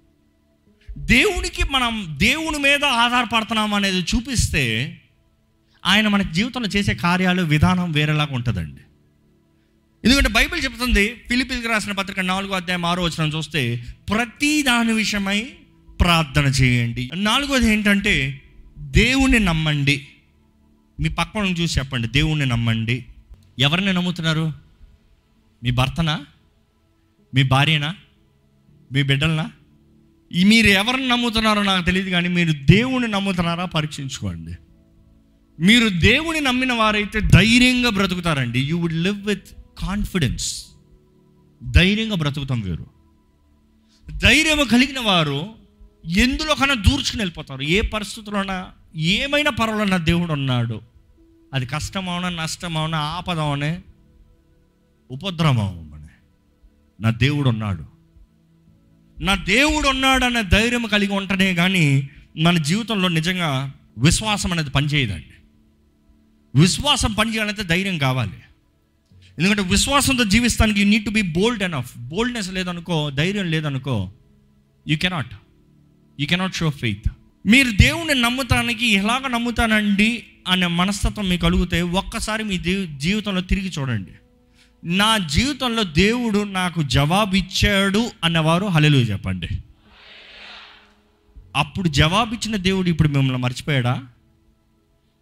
దేవునికి 0.97 1.63
మనం 1.71 2.15
దేవుని 2.17 2.57
మీద 2.57 2.85
ఆధారపడుతున్నాం 2.85 3.73
అనేది 3.73 3.99
చూపిస్తే 3.99 4.63
ఆయన 5.85 6.07
మన 6.07 6.21
జీవితంలో 6.21 6.67
చేసే 6.67 6.93
కార్యాలు 6.93 7.41
విధానం 7.41 7.91
వేరేలాగా 7.91 8.35
ఉంటుందండి. 8.35 8.81
ఎందుకంటే 10.03 10.29
బైబిల్ 10.29 10.63
చెప్తుంది 10.63 11.15
ఫిలిపిల్కి 11.29 11.67
రాసిన 11.67 11.91
పత్రిక 11.91 12.19
నాలుగో 12.19 12.55
అధ్యాయం 12.55 12.85
ఆరో 12.85 13.03
వచ్చిన 13.03 13.27
చూస్తే 13.27 13.83
ప్రతి 14.09 14.63
దాని 14.63 14.93
విషయమై 14.93 15.41
ప్రార్థన 15.99 16.45
చేయండి. 16.45 17.09
నాలుగోది 17.15 17.73
ఏంటంటే 17.73 18.41
దేవుణ్ణి 18.79 19.39
నమ్మండి. 19.39 20.07
మీ 20.99 21.09
పక్కన 21.09 21.45
చూసి 21.45 21.79
చెప్పండి 21.79 22.07
దేవుణ్ణి 22.07 22.45
నమ్మండి. 22.45 23.05
ఎవరిని 23.59 23.93
నమ్ముతున్నారు? 23.93 24.53
మీ 25.63 25.71
భర్తనా? 25.71 26.25
మీ 27.35 27.43
భార్యనా? 27.43 27.95
మీ 28.91 29.03
బిడ్డలనా? 29.03 29.51
ఈ 30.33 30.43
మీరు 30.43 30.67
ఎవరిని 30.67 31.07
నమ్ముతున్నారో 31.07 31.63
నాకు 31.63 31.85
తెలియదు 31.85 32.09
కానీ 32.09 32.29
మీరు 32.29 32.51
దేవుణ్ణి 32.51 33.07
నమ్ముతున్నారా? 33.07 33.65
పరీక్షించుకోండి. 33.65 34.53
మీరు 35.59 35.89
దేవుని 35.89 36.41
నమ్మిన 36.41 36.73
వారైతే 36.73 37.21
ధైర్యంగా 37.21 37.89
బ్రతుకుతారండి. 37.89 38.59
You 38.59 38.77
would 38.77 38.93
live 38.93 39.25
with 39.25 39.47
confidence 39.79 40.65
ధైర్యంగా 41.71 42.15
బ్రతుకుతాం 42.15 42.61
వీరు. 42.61 42.85
ధైర్యం 44.23 44.67
కలిగిన 44.67 44.99
వారు 44.99 45.49
ఎందులో 46.05 46.55
కన్నా 46.55 46.73
దూర్చుకుని 46.73 47.21
వెళ్ళిపోతారు. 47.21 47.61
ఏ 47.61 47.81
పరిస్థితుల్లోనా 47.81 48.67
ఏమైనా 48.95 49.51
పర్వాలన్నా 49.51 49.97
నా 49.97 50.03
దేవుడు 50.03 50.33
ఉన్నాడు. 50.33 50.81
అది 51.53 51.65
కష్టమవునా 51.65 52.29
నష్టమవునా 52.29 52.97
ఆపదమనే 52.97 53.81
ఉపద్రవమనే 55.11 56.09
నా 57.01 57.09
దేవుడు 57.09 57.49
ఉన్నాడు. 57.49 57.85
నా 59.21 59.35
దేవుడు 59.35 59.87
ఉన్నాడు 59.87 60.25
అనే 60.25 60.43
ధైర్యం 60.43 60.85
కలిగి 60.85 61.13
ఉంటనే 61.13 61.55
కానీ 61.55 62.09
మన 62.37 62.57
జీవితంలో 62.57 63.07
నిజంగా 63.07 63.73
విశ్వాసం 63.97 64.51
అనేది 64.51 64.69
పనిచేయదండి. 64.69 65.34
విశ్వాసం 66.55 67.13
పనిచేయాలంటే 67.13 67.63
ధైర్యం 67.63 67.97
కావాలి. 67.97 68.33
ఎందుకంటే 69.39 69.61
విశ్వాసంతో 69.61 70.23
జీవిస్తానికి 70.23 70.79
you 70.79 70.87
need 70.87 71.05
to 71.05 71.09
be 71.09 71.21
bold 71.21 71.63
enough 71.63 71.97
boldness 71.97 72.51
లేదనుకో 72.51 73.09
ధైర్యం 73.09 73.45
లేదనుకో 73.45 74.11
you 74.87 74.97
cannot 74.97 75.35
you 76.19 76.27
cannot 76.27 76.55
show 76.55 76.69
faith 76.69 77.09
మీరు 77.45 77.71
దేవుణ్ణి 77.71 78.21
నమ్ముతానికి 78.21 78.87
ఎలాగ 78.87 79.27
నమ్ముతానండి 79.27 80.23
అనే 80.47 80.67
మనస్తత్వం 80.67 81.29
మీకు 81.29 81.41
కలిగితే 81.41 81.81
ఒక్కసారి 81.81 82.43
మీ 82.43 82.57
జీ- 82.57 82.97
జీవితంలో 82.97 83.41
తిరిగి 83.41 83.71
చూడండి. 83.79 84.11
నా 84.83 85.17
జీవితంలో 85.17 85.83
దేవుడు 85.83 86.43
నాకు 86.43 86.83
జవాబు 86.83 87.35
ఇచ్చాడు 87.35 88.11
అన్నవారు 88.23 88.65
హలెలు 88.65 88.97
చెప్పండి. 88.97 89.47
అప్పుడు 91.55 91.87
జవాబిచ్చిన 91.87 92.55
దేవుడు 92.55 92.89
ఇప్పుడు 92.89 93.07
మిమ్మల్ని 93.07 93.37
మర్చిపోయాడా? 93.37 94.05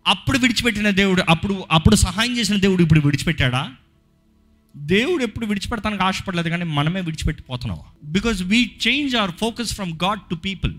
అప్పుడు 0.07 0.38
విడిచిపెట్టిన 0.38 0.89
దేవుడు 0.89 1.24
అప్పుడు 1.29 1.65
అప్పుడు 1.72 1.95
సహాయం 1.95 2.38
చేసిన 2.38 2.55
దేవుడు 2.55 2.83
ఇప్పుడు 2.83 3.00
విడిచిపెట్టాడా? 3.00 3.75
దేవుడు 4.77 5.24
ఎప్పుడు 5.24 5.45
విడిచిపెడతానికి 5.45 6.03
ఆశపడలేదు 6.03 6.50
కానీ 6.50 6.63
మనమే 6.63 7.01
విడిచిపెట్టిపోతున్నాం 7.01 7.79
because 8.03 8.43
we 8.43 8.72
change 8.88 9.15
our 9.15 9.31
focus 9.31 9.74
from 9.74 9.93
God 10.03 10.22
to 10.29 10.36
people 10.36 10.75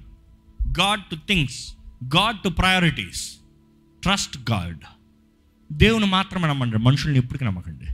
God 0.80 1.02
to 1.10 1.16
things 1.16 1.74
God 2.16 2.38
to 2.40 2.48
priorities 2.48 3.36
trust 4.02 4.50
God 4.50 4.78
దేవుని 5.72 6.06
మాత్రమే 6.06 6.48
నమ్మండి 6.48 6.78
మనుషుల్ని 6.78 7.18
ఎప్పటికీ 7.18 7.44
నమ్మకండి. 7.44 7.86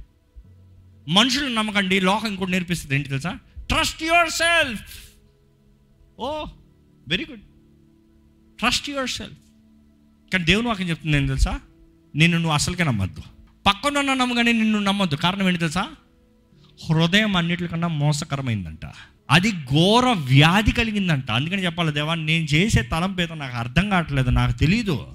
మనుషులను 1.11 1.55
నమ్మకండి 1.55 2.01
లోకం 2.01 2.29
ఇంకోటి 2.29 2.51
నేర్పిస్తుంది 2.51 2.95
ఏంటి 2.95 3.09
తెలుసా? 3.09 3.39
Trust 3.59 4.03
yourself 4.31 4.83
oh 6.19 6.45
very 7.09 7.27
good 7.31 7.41
trust 8.59 8.91
yourself 9.09 9.37
కానీ 10.33 10.45
దేవుని 10.45 10.69
వాక్యం 10.69 10.89
చెప్తుంది 10.89 11.17
ఏంటి 11.17 11.29
తెలుసా? 11.29 11.61
నిన్ను 12.17 12.39
నువ్వు 12.39 12.53
అసలుకే 12.53 12.85
నమ్మద్దు. 12.85 13.23
పక్కన 13.67 14.01
నమ్మగానే 14.01 14.53
నిన్ను 14.53 14.79
నమ్మద్దు. 14.79 15.17
కారణం 15.17 15.49
ఏంటి 15.49 15.61
తెలుసా? 15.61 15.87
హృదయం 16.91 17.37
అన్నిటికన్నా 17.37 17.89
మోసకరమైందంట. 17.89 18.81
అది 19.31 19.53
ఘోర 19.53 20.05
వ్యాధి 20.05 20.73
కలిగిందంట. 20.73 21.31
అందుకని 21.31 21.65
చెప్పాలి 21.65 21.93
దేవా 21.93 22.15
నేను 22.15 22.45
చేసే 22.45 22.83
తలంపు 22.83 23.35
నాకు 23.35 23.57
అర్థం 23.57 23.91
కావట్లేదు 23.91 24.31
నాకు 24.31 24.59
తెలీదు. 24.59 25.07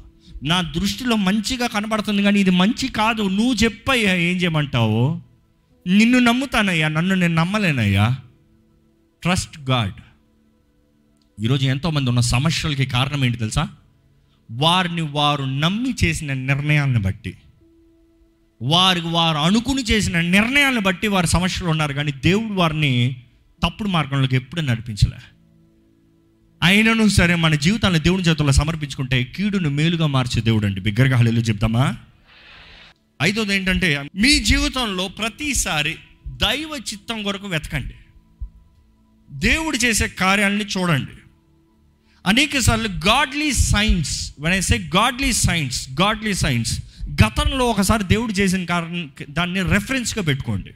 నా 0.43 0.61
దృష్టిలో 0.61 1.15
మంచిగా 1.15 1.67
కనబడుతుంది 1.67 2.23
కానీ 2.23 2.39
ఇది 2.39 2.49
మంచి 2.49 2.87
కాదు. 2.87 3.21
నువ్వు 3.21 3.53
చెప్పయ్యా 3.53 4.15
ఏం 4.15 4.37
చేయమంటావు? 4.37 5.21
నిన్ను 5.87 6.19
నమ్ముతానయ్యా 6.19 6.87
నన్ను 6.87 7.15
నేను 7.15 7.35
నమ్మలేనయ్యా. 7.35 8.17
ట్రస్ట్ 9.21 9.59
గాడ్ 9.59 9.93
ఈరోజు 11.43 11.65
ఎంతోమంది 11.65 12.09
ఉన్న 12.09 12.19
సమస్యలకి 12.19 12.85
కారణం 12.85 13.25
ఏంటి 13.25 13.37
తెలుసా? 13.37 13.69
వారిని 14.51 15.01
వారు 15.01 15.43
నమ్మి 15.43 15.95
చేసిన 16.03 16.33
నిర్ణయాలను 16.33 16.99
బట్టి. 16.99 17.37
వారికి 18.61 19.07
వారు 19.07 19.37
అనుకుని 19.37 19.83
చేసిన 19.83 20.21
నిర్ణయాలను 20.21 20.81
బట్టి 20.81 21.07
వారి 21.07 21.27
సమస్యలు 21.27 21.69
ఉన్నారు 21.69 21.93
కానీ 21.93 22.11
దేవుడు 22.11 22.53
వారిని 22.53 23.15
తప్పుడు 23.63 23.89
మార్గంలోకి 23.89 24.35
ఎప్పుడు 24.35 24.61
నడిపించలే. 24.61 25.17
అయినను 26.63 27.07
సరే 27.07 27.35
మన 27.35 27.55
జీవితాన్ని 27.55 27.99
దేవుని 27.99 28.23
చేతుల్లో 28.23 28.51
సమర్పించుకుంటే 28.51 29.23
కీడును 29.23 29.69
మేలుగా 29.69 30.07
మార్చే 30.07 30.41
దేవుడు 30.41 30.65
అండి 30.65 30.81
బిగ్గరగా 30.81 31.17
హళీలు 31.17 31.39
చెప్తామా? 31.39 31.97
ఐదోది 33.21 33.55
ఏంటంటే 33.55 34.09
మీ 34.15 34.39
జీవితంలో 34.39 35.07
ప్రతిసారి 35.07 35.95
దైవ 36.27 36.77
చిత్తం 36.77 37.23
కొరకు 37.23 37.47
వెతకండి. 37.47 37.93
దేవుడు 39.31 39.77
చేసే 39.77 40.07
కార్యాలని 40.07 40.65
చూడండి. 40.65 41.11
అనేక 42.25 42.59
సార్లు 42.59 42.87
గాడ్లీ 42.87 43.53
సైన్స్ 43.53 44.33
వెనసే 44.39 44.77
గాడ్లీ 44.95 45.33
సైన్స్ 45.33 45.89
గాడ్లీ 46.01 46.33
సైన్స్ 46.33 46.79
గతంలో 47.07 47.65
ఒకసారి 47.65 48.03
దేవుడు 48.03 48.31
చేసిన 48.31 48.65
కారణం 48.65 49.09
దాన్ని 49.29 49.61
రెఫరెన్స్గా 49.61 50.23
పెట్టుకోండి. 50.23 50.71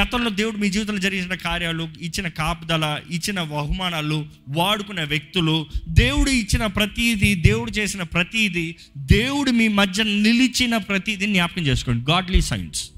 గతంలో 0.00 0.30
దేవుడు 0.30 0.56
మీ 0.56 0.70
జీవితంలో 0.70 0.98
జరిగిన 0.98 1.34
కార్యాలు 1.34 1.88
ఇచ్చిన 2.00 2.28
కాపుదల 2.28 3.00
ఇచ్చిన 3.10 3.42
బహుమానాలు 3.42 4.26
వాడుకున్న 4.48 5.04
వ్యక్తులు 5.04 5.66
దేవుడు 5.88 6.30
ఇచ్చిన 6.30 6.66
ప్రతీది 6.66 7.34
దేవుడు 7.34 7.70
చేసిన 7.70 8.02
ప్రతీది 8.02 8.76
దేవుడు 8.96 9.50
మీ 9.50 9.68
మధ్య 9.68 10.02
నిలిచిన 10.02 10.76
ప్రతీది 10.76 11.26
జ్ఞాపకం 11.26 11.62
చేసుకోండి. 11.62 12.12
గాడ్లీ 12.12 12.40
సైన్స్ 12.40 12.90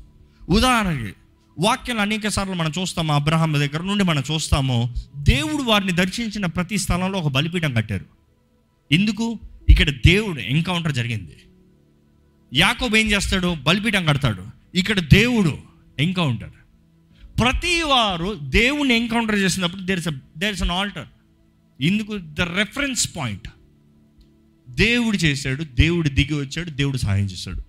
ఉదాహరణకి 0.49 1.13
వాక్యాలు 1.59 2.01
అనేక 2.01 2.29
సార్లు 2.29 2.55
మనం 2.55 2.73
చూస్తాము 2.81 3.13
అబ్రహాం 3.13 3.53
దగ్గర 3.53 3.83
నుండి 3.83 4.05
మనం 4.05 4.23
చూస్తాము 4.33 4.95
దేవుడు 5.17 5.63
వారిని 5.63 5.93
దర్శించిన 5.93 6.47
ప్రతి 6.47 6.79
స్థలంలో 6.79 7.19
ఒక 7.19 7.33
బలిపీఠం 7.33 7.75
కట్టారు. 7.75 8.07
ఎందుకు? 8.93 9.39
ఇక్కడ 9.69 9.91
దేవుడు 9.91 10.41
ఎన్కౌంటర్ 10.41 10.93
జరిగింది. 10.93 11.37
యాకోబ్ 12.55 12.97
ఏం 12.97 13.11
చేస్తాడు? 13.11 13.55
బలిపీఠం 13.55 14.05
కడతాడు. 14.05 14.47
ఇక్కడ 14.75 14.99
దేవుడు 14.99 15.59
ఎన్కౌంటర్. 15.99 16.51
ప్రతి 17.41 17.83
వారు 17.83 18.39
దేవుని 18.43 18.95
ఎన్కౌంటర్ 18.95 19.39
చేసినప్పుడు 19.39 19.83
there 19.83 19.99
is 19.99 20.39
there 20.39 20.55
is 20.55 20.63
an 20.63 20.71
altar 20.71 21.07
ఇందుకు 21.81 22.19
ద 22.19 22.41
రెఫరెన్స్ 22.41 23.17
పాయింట్ 23.17 23.49
దేవుడు 24.71 25.17
చేశాడు 25.17 25.65
దేవుడు 25.65 26.09
దిగి 26.09 26.35
వచ్చాడు 26.35 26.71
దేవుడు 26.71 26.97
సహాయం 26.97 27.25
చేశాడు. 27.25 27.68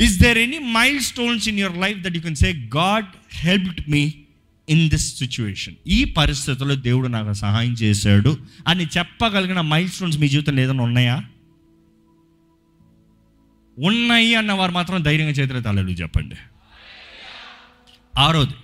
Is 0.00 0.18
there 0.18 0.38
any 0.38 0.58
milestones 1.00 1.48
in 1.48 1.58
your 1.58 1.78
life 1.78 1.98
that 1.98 2.16
you 2.16 2.22
can 2.22 2.34
say 2.34 2.52
God 2.76 3.06
helped 3.32 3.90
me 3.90 4.14
in 4.68 4.90
this 4.90 5.18
situation 5.18 5.74
ఈ 5.86 6.04
పరిస్థితుల్లో 6.04 6.74
దేవుడు 6.74 7.08
నాకు 7.08 7.32
సహాయం 7.32 7.72
చేశాడు. 7.72 8.38
అని 8.66 8.86
చెప్పగలిగిన 8.98 9.60
మైల్ 9.60 9.88
స్టోన్స్ 9.88 10.18
మీ 10.18 10.28
జీవితంలో 10.28 10.62
ఏదైనా 10.62 10.84
ఉన్నాయా? 10.84 11.24
ఉన్నాయి 13.78 14.34
అన్న 14.34 14.52
వారు 14.52 14.72
మాత్రం 14.72 15.02
ధైర్యంగా 15.02 15.30
చేతులు 15.30 15.60
తలలు 15.60 15.90
చెప్పండి. 15.90 16.36
ఆరోది 18.18 18.54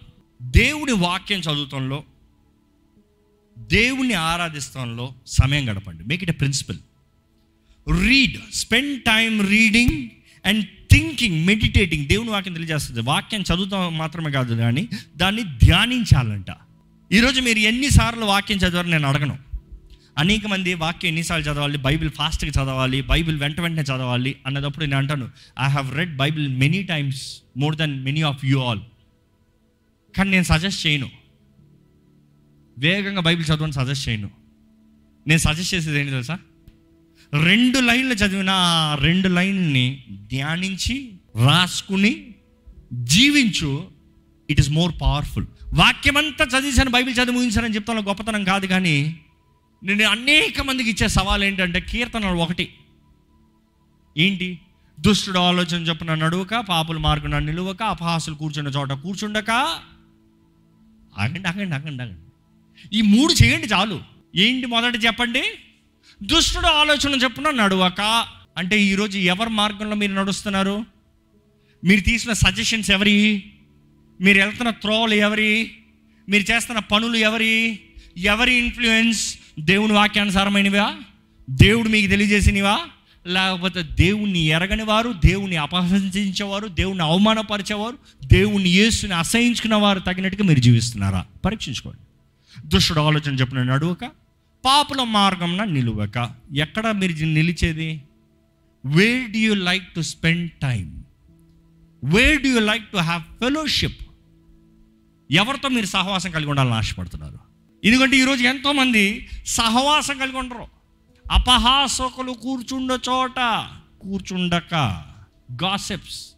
దేవుని 0.43 0.93
వాక్యం 0.93 1.41
చదువుతంలో 1.41 2.05
దేవుని 3.59 4.15
ఆరాధిస్తంలో 4.15 5.15
సమయం 5.27 5.71
గడపండి. 5.71 6.05
Make 6.05 6.23
it 6.23 6.31
a 6.31 6.35
principle 6.35 6.79
read 8.07 8.55
spend 8.55 9.03
time 9.03 9.49
reading 9.49 10.11
and 10.47 10.67
thinking 10.95 11.47
meditating 11.47 12.07
దేవుని 12.07 12.31
వాక్యం 12.31 12.53
తెలియజేస్తుంది. 12.53 13.01
వాక్యం 13.01 13.41
చదువుతాం 13.41 13.99
మాత్రమే 13.99 14.31
కాదు 14.31 14.55
కానీ 14.55 14.89
దాన్ని 15.17 15.43
ధ్యానించాలంట. 15.43 16.47
ఈరోజు 17.13 17.41
మీరు 17.41 17.59
ఎన్నిసార్లు 17.59 18.25
వాక్యం 18.25 18.59
చదివారు 18.59 18.87
నేను 18.87 19.09
అడగను. 19.09 19.39
అనేక 20.19 20.47
మంది 20.47 20.75
వాక్యం 20.75 21.09
ఎన్నిసార్లు 21.09 21.45
చదవాలి 21.45 21.79
బైబిల్ 21.79 22.11
ఫాస్ట్గా 22.11 22.51
చదవాలి 22.51 23.03
బైబిల్ 23.03 23.41
వెంట 23.41 23.61
వెంటనే 23.61 23.83
చదవాలి 23.83 24.37
అన్నదప్పుడు 24.47 24.85
నేను 24.85 24.97
అంటాను 24.97 25.31
I 25.61 25.69
have 25.69 25.97
read 25.97 26.17
Bible 26.17 26.49
many 26.49 26.83
times 26.83 27.43
more 27.57 27.77
than 27.77 28.05
many 28.05 28.23
of 28.23 28.45
you 28.45 28.61
all 28.61 28.81
కానీ 30.17 30.31
నేను 30.31 30.45
సజెస్ట్ 30.45 30.87
చేయను. 30.87 31.11
వేగంగా 32.79 33.21
బైబిల్ 33.21 33.47
చదవని 33.47 33.73
సజెస్ట్ 33.73 34.09
చేయను. 34.09 34.31
నేను 35.27 35.39
సజెస్ట్ 35.39 35.75
చేసేది 35.75 35.99
ఏంటి 35.99 36.11
తెలుసా? 36.11 36.39
రెండు 37.43 37.79
లైన్లు 37.79 38.15
చదివిన 38.15 38.51
ఆ 38.51 38.95
రెండు 38.95 39.29
లైన్ని 39.29 40.05
ధ్యానించి 40.11 41.13
రాసుకుని 41.45 42.27
జీవించు. 42.93 43.91
ఇట్ 44.51 44.61
ఈస్ 44.61 44.71
మోర్ 44.71 44.93
పవర్ఫుల్ 45.03 45.47
వాక్యమంతా 45.75 46.59
చదివించాను 46.59 46.91
బైబిల్ 46.91 47.15
చదివి 47.15 47.37
ముగించానని 47.37 47.75
చెప్తాను 47.75 48.03
గొప్పతనం 48.03 48.45
కాదు 48.45 48.67
కానీ 48.67 49.17
నేను 49.83 50.09
అనేక 50.09 50.61
మందికి 50.61 50.91
ఇచ్చే 50.91 51.09
సవాల్ 51.09 51.45
ఏంటంటే 51.45 51.81
కీర్తనలు 51.81 52.37
ఒకటి. 52.37 52.75
ఏంటి? 54.19 54.59
దుష్టుడు 55.01 55.39
ఆలోచన 55.39 55.83
చొప్పున 55.83 56.15
నడువక 56.15 56.55
పాపుల 56.55 56.97
మార్గం 56.97 57.47
నిలువక 57.47 57.83
అపహాసులు 57.83 58.35
కూర్చున్న 58.35 58.69
చోట 58.69 58.93
కూర్చుండక. 58.93 59.51
ఆగండి 61.19 61.49
ఆగండి 61.49 61.75
ఆగండి 61.75 62.03
ఆగండి. 62.03 62.21
ఈ 62.99 63.01
మూడు 63.01 63.33
చేయండి 63.33 63.67
చాలు. 63.67 64.01
ఏంటి 64.37 64.67
మొదట 64.67 65.05
చెప్పండి? 65.07 65.43
దుష్టుడు 66.25 66.67
ఆలోచన 66.67 67.15
చెప్పున 67.15 67.51
నడువక. 67.51 68.27
అంటే 68.57 68.83
ఈరోజు 68.83 69.19
ఎవరి 69.19 69.51
మార్గంలో 69.51 69.97
మీరు 69.97 70.13
నడుస్తున్నారు? 70.13 70.85
మీరు 71.85 72.01
తీసిన 72.01 72.33
సజెషన్స్ 72.33 72.91
ఎవరి? 72.91 73.45
మీరు 74.21 74.39
వెళ్తున్న 74.39 74.71
త్రోవలు 74.71 75.15
ఎవరి? 75.15 75.73
మీరు 76.29 76.53
చేస్తున్న 76.53 76.79
పనులు 76.79 77.17
ఎవరి? 77.17 77.81
ఎవరి 78.17 78.55
ఇన్ఫ్లుయెన్స్ 78.55 79.39
దేవుని 79.61 79.93
వాక్యానుసారమైనవా? 79.93 80.95
దేవుడు 81.51 81.89
మీకు 81.89 82.11
తెలియజేసినవా? 82.11 82.81
లేకపోతే 83.27 83.83
దేవుణ్ణి 83.83 84.39
ఎరగని 84.39 84.83
వారు 84.83 85.15
దేవుణ్ణి 85.25 85.57
అపహసించేవారు 85.57 86.69
దేవుణ్ణి 86.69 87.05
అవమానపరిచేవారు 87.05 87.99
దేవుణ్ణి 88.27 88.71
యేసుని 88.71 89.15
అసహించుకున్న 89.15 89.75
వారు 89.75 89.99
తగినట్టుగా 89.99 90.45
మీరు 90.45 90.61
జీవిస్తున్నారా? 90.61 91.27
పరీక్షించుకోండి. 91.45 92.01
దుష్టుడు 92.69 93.01
ఆలోచన 93.01 93.35
చెప్పిన 93.35 93.63
నడువక 93.63 94.24
పాపుల 94.65 95.03
మార్గంన 95.03 95.65
నిలువక 95.65 96.35
ఎక్కడ 96.57 96.91
మీరు 96.91 97.27
నిలిచేది? 97.27 98.03
Where 98.85 99.31
do 99.31 99.37
you 99.37 99.55
like 99.55 99.95
to 99.95 100.01
spend 100.01 100.51
time 100.51 101.05
where 102.05 102.43
do 102.43 102.49
you 102.49 102.61
like 102.61 102.85
to 102.93 102.97
have 102.97 103.23
fellowship 103.23 104.01
ఎవరితో 105.31 105.69
మీరు 105.69 105.87
సహవాసం 105.87 106.31
కలిగి 106.31 106.51
ఉండాలని 106.51 106.75
ఆశపడుతున్నారు? 106.75 107.39
ఎందుకంటే 107.85 108.17
ఈరోజు 108.17 108.43
ఎంతోమంది 108.45 109.29
సహవాసం 109.47 110.19
కలిగి 110.19 110.37
ఉండరు. 110.37 110.67
అపహాసకులు 111.33 112.33
కూర్చుండ 112.33 112.99
చోట 113.09 113.39
కూర్చుండక. 114.01 114.75
గాసిప్స్ 115.65 116.33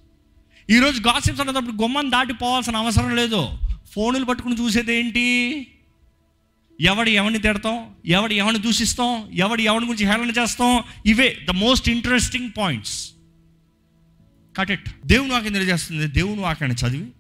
ఈరోజు 0.71 1.01
గాసిప్స్ 1.01 1.41
అనేటప్పుడు 1.41 1.83
గుమ్మం 1.83 2.11
దాటిపోవాల్సిన 2.11 2.77
అవసరం 2.77 3.17
లేదు. 3.17 3.49
ఫోనులు 3.93 4.25
పట్టుకుని 4.25 4.57
చూసేది 4.61 4.95
ఏంటి 4.95 5.27
ఎవడు 6.81 7.09
ఎవరిని 7.09 7.39
తిడతాం? 7.39 7.95
ఎవడు 8.07 8.33
ఎవరిని 8.33 8.63
దూషిస్తాం? 8.63 9.31
ఎవడు 9.33 9.63
ఎవరి 9.63 9.87
గురించి 9.87 10.07
హేళన 10.07 10.31
చేస్తాం? 10.31 10.85
ఇవే 11.07 11.39
the 11.45 11.51
most 11.51 11.89
interesting 11.89 12.51
points 12.59 13.13
cut 14.57 14.71
it 14.71 15.07
దేవుని 15.07 15.33
వాక్యం 15.33 15.53
తెలియజేస్తుంది. 15.53 16.07
దేవుని 16.07 16.41
వాక్యాన్ని 16.41 16.89
చదివి 16.89 17.13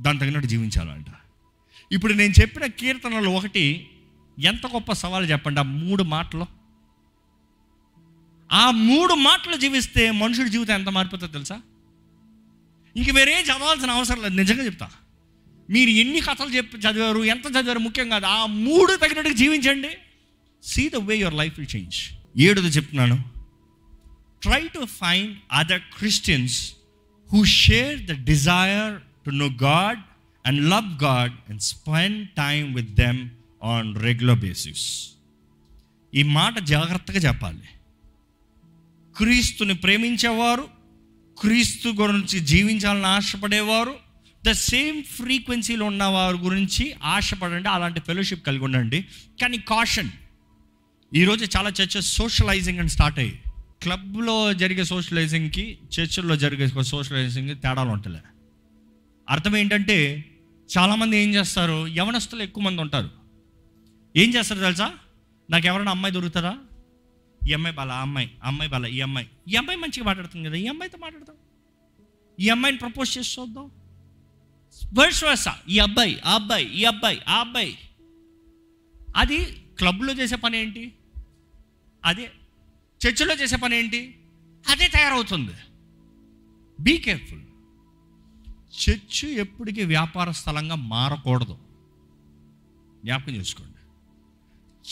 దాని 0.00 0.18
తగినట్టు 0.18 0.48
జీవించాలంట. 0.48 1.06
ఇప్పుడు 1.92 2.12
నేను 2.12 2.34
చెప్పిన 2.40 2.66
కీర్తనలు 2.66 3.30
ఒకటి 3.30 3.88
ఎంత 4.38 4.66
గొప్ప 4.66 4.92
సవాలు 4.92 5.26
చెప్పండి. 5.26 5.60
ఆ 5.60 5.62
మూడు 5.62 6.02
మాటలు. 6.02 6.46
ఆ 8.52 8.70
మూడు 8.70 9.14
మాటలు 9.14 9.56
జీవిస్తే 9.56 10.10
మనుషుడి 10.10 10.50
జీవితం 10.50 10.74
ఎంత 10.74 10.88
మారిపోతుందో 10.88 11.32
తెలుసా? 11.32 11.60
ఇంక 12.96 13.10
వేరేం 13.10 13.44
చదవాల్సిన 13.44 13.90
అవసరం 13.90 14.22
లేదు. 14.22 14.34
నిజంగా 14.34 14.64
చెప్తా. 14.64 14.90
మీరు 15.70 15.90
ఎన్ని 15.90 16.20
కథలు 16.20 16.50
చెప్పి 16.50 16.78
చదివారు 16.78 17.24
ఎంత 17.24 17.46
చదివారు 17.46 17.78
ముఖ్యం 17.78 18.08
కాదు. 18.08 18.26
ఆ 18.26 18.46
మూడు 18.46 18.96
తగినట్టుగా 18.96 19.34
జీవించండి. 19.34 19.88
See 20.62 20.88
the 20.88 20.96
way 20.96 21.16
your 21.16 21.34
life 21.34 21.58
will 21.58 21.76
change 21.76 21.96
ఏడుది 22.38 22.68
చెప్తున్నాను. 22.68 23.24
Try 24.42 24.68
to 24.68 24.84
find 24.84 25.36
other 25.52 25.80
Christians 25.98 26.72
who 27.32 27.44
share 27.44 28.00
the 28.00 28.24
desire 28.24 29.00
to 29.26 29.30
know 29.30 29.46
God 29.46 29.98
and 30.46 30.70
love 30.70 31.02
God 31.04 31.32
and 31.48 31.60
spend 31.60 32.28
time 32.28 32.74
with 32.74 32.94
them 32.94 33.28
on 33.64 34.02
regular 34.02 34.38
basis 34.38 35.08
ఈ 36.14 36.22
మాట 36.22 36.58
జాగ్రత్తగా 36.58 37.18
చెప్పాలి. 37.18 37.68
క్రీస్తుని 39.16 39.74
ప్రేమించేవారు 39.74 40.68
క్రీస్తు 41.40 41.88
గురించి 41.88 42.40
జీవించాలని 42.40 43.06
ఆశపడేవారు 43.06 44.03
ద 44.46 44.52
సేమ్ 44.52 45.02
ఫ్రీక్వెన్సీలో 45.02 45.86
ఉన్న 45.86 46.04
వారి 46.04 46.36
గురించి 46.36 46.94
ఆశపడండి 47.02 47.68
అలాంటి 47.68 48.00
ఫెలోషిప్ 48.00 48.46
కలిగి 48.46 48.64
ఉండండి. 48.64 49.06
కానీ 49.40 49.58
కాషన్ 49.58 50.10
ఈరోజు 51.14 51.44
చాలా 51.56 51.70
చర్చెస్ 51.70 52.06
సోషలైజింగ్ 52.14 52.78
అని 52.78 52.88
స్టార్ట్ 52.88 53.18
అయ్యి 53.18 53.42
క్లబ్లో 53.82 54.52
జరిగే 54.52 54.84
సోషలైజింగ్కి 54.84 55.78
చర్చిల్లో 55.94 56.36
జరిగే 56.36 56.82
సోషలైజింగ్కి 56.82 57.54
తేడాలు 57.54 57.88
ఉంటలే. 57.88 58.20
అర్థం 59.30 59.56
ఏంటంటే 59.56 60.24
చాలామంది 60.78 61.16
ఏం 61.16 61.34
చేస్తారు? 61.34 61.86
యవనస్తులు 61.86 62.42
ఎక్కువ 62.42 62.64
మంది 62.64 62.80
ఉంటారు. 62.80 63.10
ఏం 64.16 64.34
చేస్తారు 64.34 64.60
తెలుసా? 64.60 64.92
నాకు 65.50 65.66
ఎవరైనా 65.66 65.90
అమ్మాయి 65.90 66.14
దొరుకుతారా? 66.14 66.58
ఈ 67.48 67.52
అమ్మాయి 67.52 67.76
బాల 67.76 67.92
అమ్మాయి 67.92 68.30
అమ్మాయి 68.44 68.70
బాల 68.70 68.86
ఈ 68.86 69.00
అమ్మాయి. 69.00 69.26
ఈ 69.48 69.54
అమ్మాయి 69.54 69.78
మంచిగా 69.78 70.06
మాట్లాడుతుంది 70.06 70.48
కదా 70.48 70.56
ఈ 70.56 70.66
అమ్మాయితో 70.66 70.98
మాట్లాడదాం. 70.98 71.36
ఈ 72.40 72.48
అమ్మాయిని 72.48 72.78
ప్రపోజ్ 72.78 73.18
చేసి 73.18 73.40
చూద్దాం. 73.40 73.70
విశ్వాస. 74.92 75.44
ఈ 75.68 75.78
అబ్బాయి 75.78 76.20
ఆ 76.20 76.34
అబ్బాయి 76.34 76.74
ఈ 76.74 76.84
అబ్బాయి 76.84 77.20
ఆ 77.28 77.40
అబ్బాయి. 77.40 77.78
అది 79.16 79.44
క్లబ్లో 79.78 80.12
చేసే 80.12 80.36
పని 80.36 80.58
ఏంటి? 80.58 80.92
అదే 82.04 82.32
చర్చిలో 83.06 83.34
చేసే 83.34 83.56
పని 83.56 83.76
ఏంటి? 83.76 84.18
అదే 84.68 84.88
తయారవుతుంది. 84.88 85.52
బీ 86.80 86.98
కేర్ఫుల్ 86.98 87.40
చర్చ్ 88.74 89.30
ఎప్పటికీ 89.30 89.84
వ్యాపార 89.84 90.30
స్థలంగా 90.30 90.74
మారకూడదు. 90.74 91.58
జ్ఞాపకం 93.04 93.32
చేసుకోండి. 93.32 93.74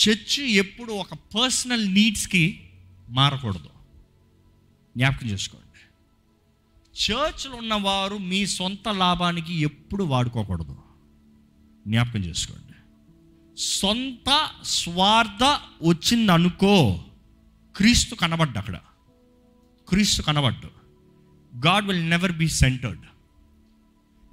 చర్చ్ 0.05 0.45
ఎప్పుడు 0.45 0.93
ఒక 0.93 1.15
పర్సనల్ 1.15 1.95
నీడ్స్కి 1.95 2.71
మారకూడదు. 3.09 3.71
జ్ఞాపకం 4.97 5.27
చేసుకోండి. 5.27 5.72
చర్చ్లో 6.93 7.57
ఉన్నవారు 7.57 8.19
మీ 8.19 8.47
సొంత 8.47 8.89
లాభానికి 8.89 9.55
ఎప్పుడు 9.55 10.05
వాడుకోకూడదు. 10.05 10.77
జ్ఞాపకం 11.87 12.21
చేసుకోండి. 12.21 12.75
సొంత 13.57 14.51
స్వార్థ 14.63 15.61
వచ్చింది 15.89 16.33
అనుకో 16.33 17.05
క్రీస్తు 17.77 18.15
కనబడ్డు 18.15 18.59
అక్కడ. 18.59 18.77
క్రీస్తు 19.89 20.23
కనబడ్డు. 20.23 20.71
God 21.67 21.87
will 21.87 22.11
never 22.11 22.33
be 22.33 22.49
centered. 22.49 23.01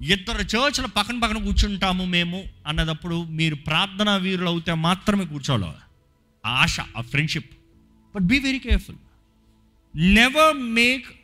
ఇద్దరు 0.02 0.42
చర్చ్ల 0.42 0.86
పక్కన 0.86 1.18
పక్కన 1.18 1.44
కూర్చుంటాము 1.44 2.04
మేము 2.04 2.44
అన్నదప్పుడు 2.66 3.24
మీరు 3.24 3.54
ప్రార్థనా 3.54 4.16
వీరులు 4.16 4.48
అవుతే 4.48 4.74
మాత్రమే 4.74 5.24
కూర్చోలో 5.24 5.74
ఆశ 6.46 6.80
ఆ 6.96 7.00
friendship. 7.00 7.50
But 8.14 8.22
be 8.22 8.38
very 8.38 8.58
careful. 8.58 8.96
Never 9.94 10.56
make 10.56 11.19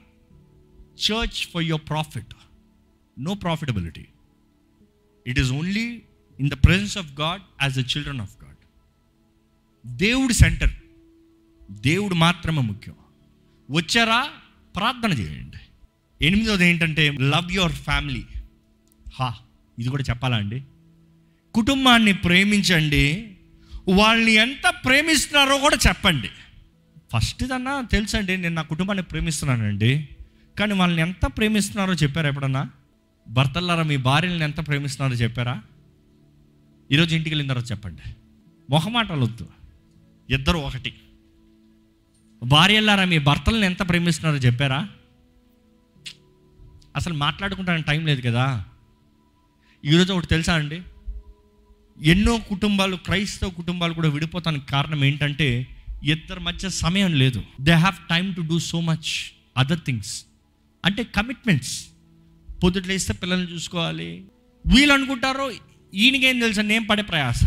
church 0.97 1.47
for 1.53 1.63
your 1.63 1.89
profit 1.89 2.35
no 3.19 3.35
profitability 3.35 4.05
it 5.27 5.39
is 5.39 5.53
only 5.53 6.03
in 6.41 6.51
the 6.51 6.53
presence 6.53 6.99
of 6.99 7.21
God 7.21 7.43
as 7.63 7.75
the 7.75 7.79
children 7.79 8.21
of 8.21 8.45
God 8.45 8.47
దేవుడి 9.97 10.35
సెంటర్ 10.35 10.71
దేవుడు 11.71 12.15
మాత్రమే 12.15 12.61
ముఖ్యం. 12.61 12.95
వచ్చారా? 13.71 14.31
ప్రార్థన 14.77 15.13
చేయండి. 15.13 15.57
ఎనిమిదవది 16.27 16.67
ఏంటంటే 16.67 17.11
లవ్ 17.11 17.53
యువర్ 17.53 17.73
ఫ్యామిలీ 17.73 18.25
హా 19.15 19.35
ఇది 19.79 19.89
కూడా 19.89 20.03
చెప్పాలా 20.03 20.37
అండి? 20.37 20.63
కుటుంబాన్ని 21.55 22.13
ప్రేమించండి. 22.13 23.37
వాళ్ళని 23.89 24.33
ఎంత 24.33 24.75
ప్రేమిస్తున్నారో 24.85 25.59
కూడా 25.59 25.77
చెప్పండి. 25.89 26.31
ఫస్ట్ 27.13 27.45
దన్నా 27.45 27.81
తెలుసండి 27.81 28.37
నేను 28.37 28.55
నా 28.55 28.63
కుటుంబాన్ని 28.63 29.05
ప్రేమిస్తున్నానండి. 29.05 30.09
కానీ 30.59 30.75
వాళ్ళని 30.75 31.03
ఎంత 31.03 31.27
ప్రేమిస్తున్నారో 31.27 31.93
చెప్పారా 31.93 32.29
ఎప్పుడన్నా? 32.29 32.71
భర్తలారా 33.29 33.83
మీ 33.83 33.97
భార్యలను 33.97 34.45
ఎంత 34.45 34.67
ప్రేమిస్తున్నారో 34.67 35.15
చెప్పారా? 35.15 35.63
ఈరోజు 36.93 37.17
ఇంటికి 37.17 37.35
వెళ్ళిన 37.35 37.49
తర్వాత 37.49 37.71
చెప్పండి. 37.71 38.03
మొహమాటలు 38.71 39.25
వద్దు 39.25 39.49
ఇద్దరు 40.31 40.59
ఒకటి. 40.59 40.95
భార్యలారా 42.43 43.05
మీ 43.05 43.19
భర్తలను 43.19 43.65
ఎంత 43.65 43.89
ప్రేమిస్తున్నారో 43.89 44.39
చెప్పారా? 44.39 44.89
అసలు 46.97 47.15
మాట్లాడుకుంటానికి 47.15 47.89
టైం 47.89 48.07
లేదు 48.07 48.21
కదా. 48.21 48.65
ఈరోజు 49.85 50.13
ఒకటి 50.13 50.27
తెలుసా 50.27 50.55
అండి? 50.55 50.83
ఎన్నో 52.03 52.39
కుటుంబాలు 52.39 52.97
క్రైస్తవ 52.97 53.49
కుటుంబాలు 53.49 53.95
కూడా 53.95 54.09
విడిపోతానికి 54.09 54.67
కారణం 54.67 55.05
ఏంటంటే 55.05 55.69
ఇద్దరి 56.05 56.41
మధ్య 56.41 56.69
సమయం 56.69 57.13
లేదు. 57.15 57.43
They 57.61 57.73
have 57.73 58.09
time 58.11 58.35
to 58.35 58.41
do 58.41 58.59
so 58.59 58.81
much 58.81 59.35
other 59.57 59.81
things 59.87 60.25
అంటే 60.87 61.05
కమిట్మెంట్స్ 61.05 61.89
పొద్దుట్లు 62.65 62.93
వేస్తే 62.93 63.13
పిల్లల్ని 63.13 63.53
చూసుకోవాలి. 63.53 64.11
వీళ్ళు 64.67 64.95
అనుకుంటారు 64.95 65.53
ఈయనకేం 65.95 66.39
తెలుసు 66.39 66.61
నేను 66.61 66.87
పడే 66.87 67.03
ప్రయాస. 67.03 67.45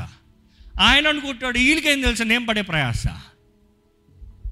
ఆయన 0.79 1.07
అనుకుంటాడు 1.07 1.57
వీళ్ళకేం 1.57 2.01
తెలుసు 2.01 2.23
నేను 2.23 2.45
పడే 2.45 2.61
ప్రయాస. 2.61 3.07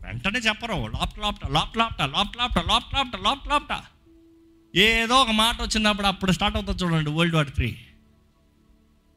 వెంటనే 0.05 0.39
చెప్పరు 0.39 0.87
లాప్ట 0.87 1.19
లాప్ట 1.19 1.45
లాప్ట 1.45 1.77
లాప్ట 1.77 2.01
లాప్ట 2.01 2.37
లాప్ట 2.37 2.57
లాప్ట 2.67 2.95
లాప్ట 2.95 3.15
లాప్ట 3.15 3.47
లాప్ట. 3.49 3.83
ఏదో 4.75 5.15
ఒక 5.15 5.31
మాట 5.31 5.61
వచ్చినప్పుడు 5.61 6.07
అప్పుడు 6.07 6.31
స్టార్ట్ 6.31 6.57
అవుతుంది 6.57 6.83
చూడండి 6.83 7.09
వరల్డ్ 7.09 7.35
వార్ 7.35 7.49
త్రీ 7.49 7.77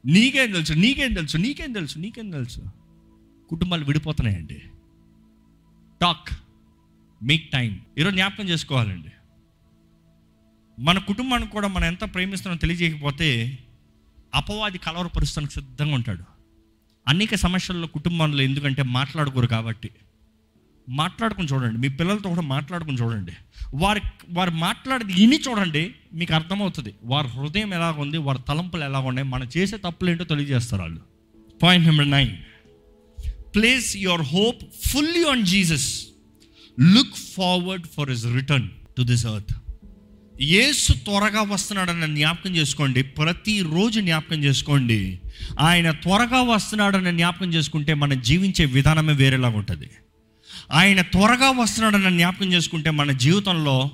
నీకేం 0.05 0.51
తెలుసు 0.51 0.73
నీకేం 0.73 1.13
తెలుసు 1.13 1.37
నీకేం 1.37 1.71
తెలుసు 1.71 1.99
నీకేం 1.99 2.29
తెలుసు? 2.31 2.61
కుటుంబాలు 3.49 3.85
విడిపోతున్నాయండి. 3.85 4.61
టాక్ 6.01 6.29
మేక్ 7.23 7.51
టైం 7.51 7.81
ఈరోజు 7.97 8.15
జ్ఞాపకం 8.15 8.49
చేసుకోవాలండి. 8.49 9.11
మన 10.81 10.97
కుటుంబానికి 10.97 11.51
కూడా 11.51 11.67
మనం 11.67 11.85
ఎంత 11.85 12.13
ప్రేమిస్తున్నామో 12.13 12.59
తెలియజేయకపోతే 12.59 13.59
అపవాది 14.35 14.77
కలవరపరుస్తానికి 14.77 15.53
సిద్ధంగా 15.53 15.95
ఉంటాడు. 15.95 16.23
అనేక 17.07 17.35
సమస్యల్లో 17.35 17.87
కుటుంబంలో 17.87 18.41
ఎందుకంటే 18.41 18.83
మాట్లాడుకోరు 18.83 19.47
కాబట్టి. 19.47 19.89
మాట్లాడుకుని 20.89 21.47
చూడండి 21.53 21.77
మీ 21.77 21.87
పిల్లలతో 21.87 22.29
కూడా 22.29 22.41
మాట్లాడుకుని 22.41 22.97
చూడండి. 22.97 23.31
వారి 23.73 24.01
వారు 24.29 24.51
మాట్లాడేది 24.51 25.13
ఇని 25.13 25.39
చూడండి 25.49 25.95
మీకు 26.13 26.33
అర్థమవుతుంది. 26.33 26.95
వారి 27.03 27.27
హృదయం 27.27 27.73
ఎలా 27.73 27.91
ఉంది 27.91 28.17
వారి 28.17 28.39
తలంపులు 28.47 28.83
ఎలా 28.83 28.99
ఉన్నాయి 28.99 29.27
మనం 29.27 29.49
చేసే 29.57 29.77
తప్పులు 29.77 30.09
ఏంటో 30.09 30.23
తెలియజేస్తారు 30.23 30.81
వాళ్ళు. 30.81 31.01
Point 31.63 31.87
number 31.87 32.11
nine 32.11 32.37
place 33.55 33.97
your 33.97 34.21
hope 34.21 34.61
fully 34.87 35.23
on 35.23 35.45
Jesus 35.45 36.05
look 36.79 37.15
forward 37.37 37.87
for 37.87 38.09
his 38.09 38.25
return 38.25 38.69
to 38.97 39.01
this 39.03 39.25
earth 39.25 39.60
యేసు 40.41 40.93
త్వరగా 40.93 41.41
వస్తున్నాడని 41.41 42.15
జ్ఞాపకం 42.15 42.55
చేసుకోండి. 42.55 43.03
ప్రతిరోజు 43.03 43.99
జ్ఞాపకం 43.99 44.43
చేసుకోండి. 44.43 45.19
ఆయన 45.59 45.91
త్వరగా 45.91 46.41
వస్తున్నాడని 46.41 47.11
జ్ఞాపకం 47.11 47.53
చేసుకుంటే 47.53 47.93
మనం 47.93 48.21
జీవించే 48.21 48.65
విధానమే 48.65 49.13
వేరేలాగా 49.13 49.57
ఉంటుంది. 49.57 49.89
ఆయన 50.71 51.01
త్వరగా 51.01 51.51
వస్తున్నాడని 51.51 52.17
జ్ఞాపకం 52.17 52.53
చేసుకుంటే 52.53 52.89
మన 52.89 53.11
జీవితంలో 53.11 53.91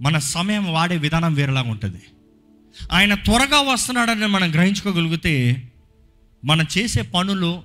మన 0.00 0.18
సమయం 0.18 0.72
వాడే 0.72 0.96
విధానం 0.96 1.34
వేరేలాగా 1.34 1.70
ఉంటుంది. 1.70 2.02
ఆయన 2.92 3.14
త్వరగా 3.14 3.60
వస్తున్నాడని 3.60 4.26
మనం 4.26 4.50
గ్రహించుకోగలిగితే 4.50 5.62
మనం 6.44 6.66
చేసే 6.78 7.02
పనులు 7.02 7.62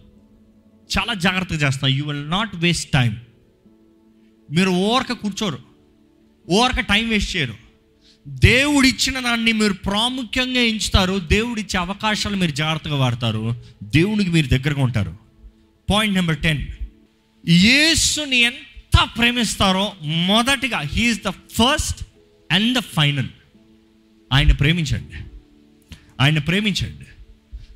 చాలా 0.98 1.14
జాగ్రత్తగా 1.14 1.68
చేస్తాం. 1.68 1.90
You 1.90 2.06
will 2.06 2.30
not 2.30 2.56
waste 2.56 2.92
time 2.92 3.18
మీరు 4.52 4.70
ఓరక 4.70 5.12
కూర్చోరు. 5.12 5.60
ఓరక 6.50 6.80
టైం 6.80 7.10
వేస్ట్ 7.10 7.38
చేయరు. 7.38 7.62
దేవుడిచ్చిన 8.28 9.20
దాన్ని 9.20 9.52
మీరు 9.52 9.74
ప్రాముఖ్యంగా 9.74 10.60
ఎంచుతారు 10.60 11.20
దేవుడిచ్చే 11.20 11.80
అవకాశాలు 11.80 12.36
మీరు 12.36 12.52
జాగ్రత్తగా 12.52 12.96
వాడతారు 12.96 13.62
దేవునికి 13.84 14.30
మీరు 14.30 14.48
దగ్గరగా 14.48 14.84
ఉంటారు. 14.84 15.18
పాయింట్ 15.90 16.16
నెంబర్ 16.16 16.38
టెన్ 16.38 16.68
యేసుని 17.50 18.38
ఎంత 18.38 19.10
ప్రేమిస్తారో 19.18 19.94
మొదటిగా 20.02 20.80
he is 20.80 21.20
the 21.28 21.30
first 21.30 22.06
and 22.52 22.78
the 22.78 22.82
final 22.82 23.28
ఆయన 24.34 24.52
ప్రేమించండి. 24.52 25.16
ఆయన 26.22 26.40
ప్రేమించండి. 26.40 27.06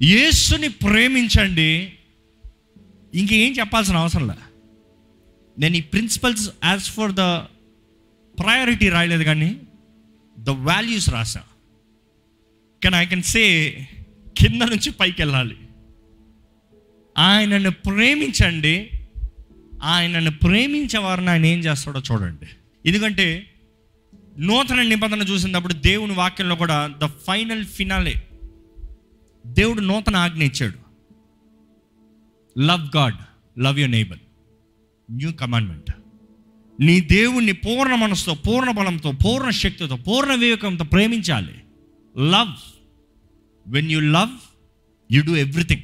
యేసుని 0.06 0.70
ప్రేమించండి. 0.70 1.94
ఇంకేం 3.16 3.52
చెప్పాల్సిన 3.52 3.98
అవసరం 3.98 4.28
లే. 4.28 4.34
నేను 5.60 5.78
ఈ 5.78 5.82
principles 5.82 6.50
as 6.66 6.84
for 6.84 7.12
the 7.12 7.16
priority 8.40 8.90
రాయలేదు 8.90 9.24
కానీ 9.24 9.56
ద 10.40 10.50
వాల్యూస్ 10.50 11.10
రాసా 11.10 11.44
కానీ 12.84 12.96
ఐ 12.96 13.06
కెన్ 13.06 13.24
సే 13.24 13.44
కింద 14.38 14.62
నుంచి 14.62 14.92
పైకి 14.92 15.22
వెళ్ళాలి 15.22 15.58
ఆయనను 17.18 17.72
ప్రేమించండి. 17.72 18.90
ఆయనను 19.84 20.32
ప్రేమించే 20.32 21.00
వారిని 21.00 21.30
ఆయన 21.30 21.46
ఏం 21.46 21.60
చేస్తాడో 21.60 22.02
చూడండి. 22.12 22.48
ఎందుకంటే 22.86 23.52
నూతన 24.40 24.82
నిబంధన 24.82 25.22
చూసినప్పుడు 25.22 25.74
దేవుని 25.74 26.14
వాక్యంలో 26.14 26.56
కూడా 26.56 26.96
ద 26.98 27.06
ఫైనల్ 27.06 27.66
ఫినాలే 27.66 28.28
దేవుడు 29.48 29.82
నూతన 29.82 30.16
ఆజ్ఞ 30.16 30.44
ఇచ్చాడు. 30.44 30.80
Love 32.60 32.98
God 32.98 33.16
love 33.60 33.80
your 33.80 33.92
neighbour 33.92 34.20
new 35.12 35.32
commandment 35.32 35.92
నీ 36.80 37.00
దేవుణ్ణి 37.00 37.52
పూర్ణ 37.52 37.96
మనసుతో 37.96 38.34
పూర్ణ 38.34 38.72
బలంతో 38.72 39.12
పూర్ణ 39.12 39.50
శక్తితో 39.50 39.96
పూర్ణ 39.96 40.34
వివేకంతో 40.34 40.84
ప్రేమించాలి. 40.84 41.56
Love 42.30 42.82
when 43.68 43.92
you 43.92 44.00
love 44.00 44.30
you 45.12 45.24
do 45.24 45.36
everything 45.36 45.82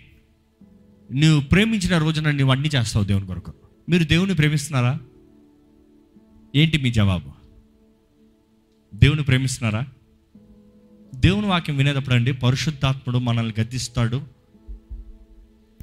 నువ్వు 1.21 1.41
ప్రేమించిన 1.41 1.97
రోజున 1.97 2.32
నువ్వు 2.32 2.51
అన్ని 2.51 2.69
చేస్తావు 2.75 3.06
దేవుని 3.06 3.27
కొరకు. 3.27 3.53
మీరు 3.89 4.03
దేవుని 4.03 4.36
ప్రేమిస్తున్నారా? 4.36 4.99
ఏంటి 6.56 6.77
మీ 6.77 6.91
జవాబు? 6.91 7.32
దేవుని 8.95 9.23
ప్రేమిస్తున్నారా? 9.23 9.88
దేవుని 11.15 11.47
వాక్యం 11.47 11.77
వినేటప్పుడు 11.77 12.15
అండి 12.15 12.34
పరిశుద్ధాత్ముడు 12.34 13.17
మనల్ని 13.17 13.62
గద్దిస్తాడు 13.62 14.25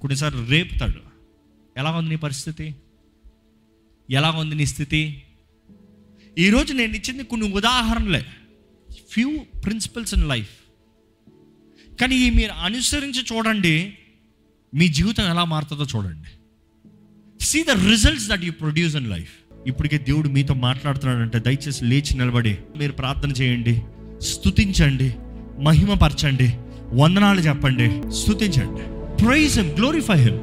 కొన్నిసార్లు 0.01 0.47
రేపుతాడు. 0.47 1.01
ఎలా 1.77 1.91
ఉంది 1.91 2.11
నీ 2.11 2.17
పరిస్థితి? 2.17 2.75
ఎలా 4.11 4.31
ఉంది 4.31 4.55
నీ 4.55 4.67
స్థితి? 4.67 5.23
ఈరోజు 6.39 6.73
నేను 6.73 6.95
ఇచ్చింది 6.97 7.25
కొన్ని 7.25 7.53
ఉదాహరణలే. 7.53 8.27
ఫ్యూ 9.13 9.31
ప్రిన్సిపల్స్ 9.65 10.15
ఇన్ 10.15 10.29
లైఫ్ 10.29 10.55
కానీ 12.01 12.17
ఈ 12.17 12.31
మీరు 12.31 12.53
అనుసరించి 12.53 13.23
చూడండి 13.33 13.95
మీ 14.75 14.89
జీవితం 14.89 15.25
ఎలా 15.25 15.45
మారుతుందో 15.45 15.87
చూడండి. 15.97 16.29
See 17.41 17.63
the 17.63 17.71
results 17.71 18.29
that 18.29 18.45
you 18.45 18.53
produce 18.53 18.97
in 18.97 19.11
life 19.11 19.33
ఇప్పటికే 19.67 19.99
దేవుడు 19.99 20.29
మీతో 20.29 20.55
మాట్లాడుతున్నాడంటే 20.55 21.39
దయచేసి 21.39 21.85
లేచి 21.85 22.19
నిలబడి 22.19 22.59
మీరు 22.77 22.93
ప్రార్థన 22.93 23.31
చేయండి 23.31 23.83
స్తుతించండి 24.21 25.15
మహిమపరచండి 25.63 26.49
వందనాలు 26.93 27.41
చెప్పండి 27.41 28.11
స్థుతించండి 28.11 28.85
praise 29.25 29.59
him 29.59 29.71
glorify 29.77 30.21
him 30.23 30.41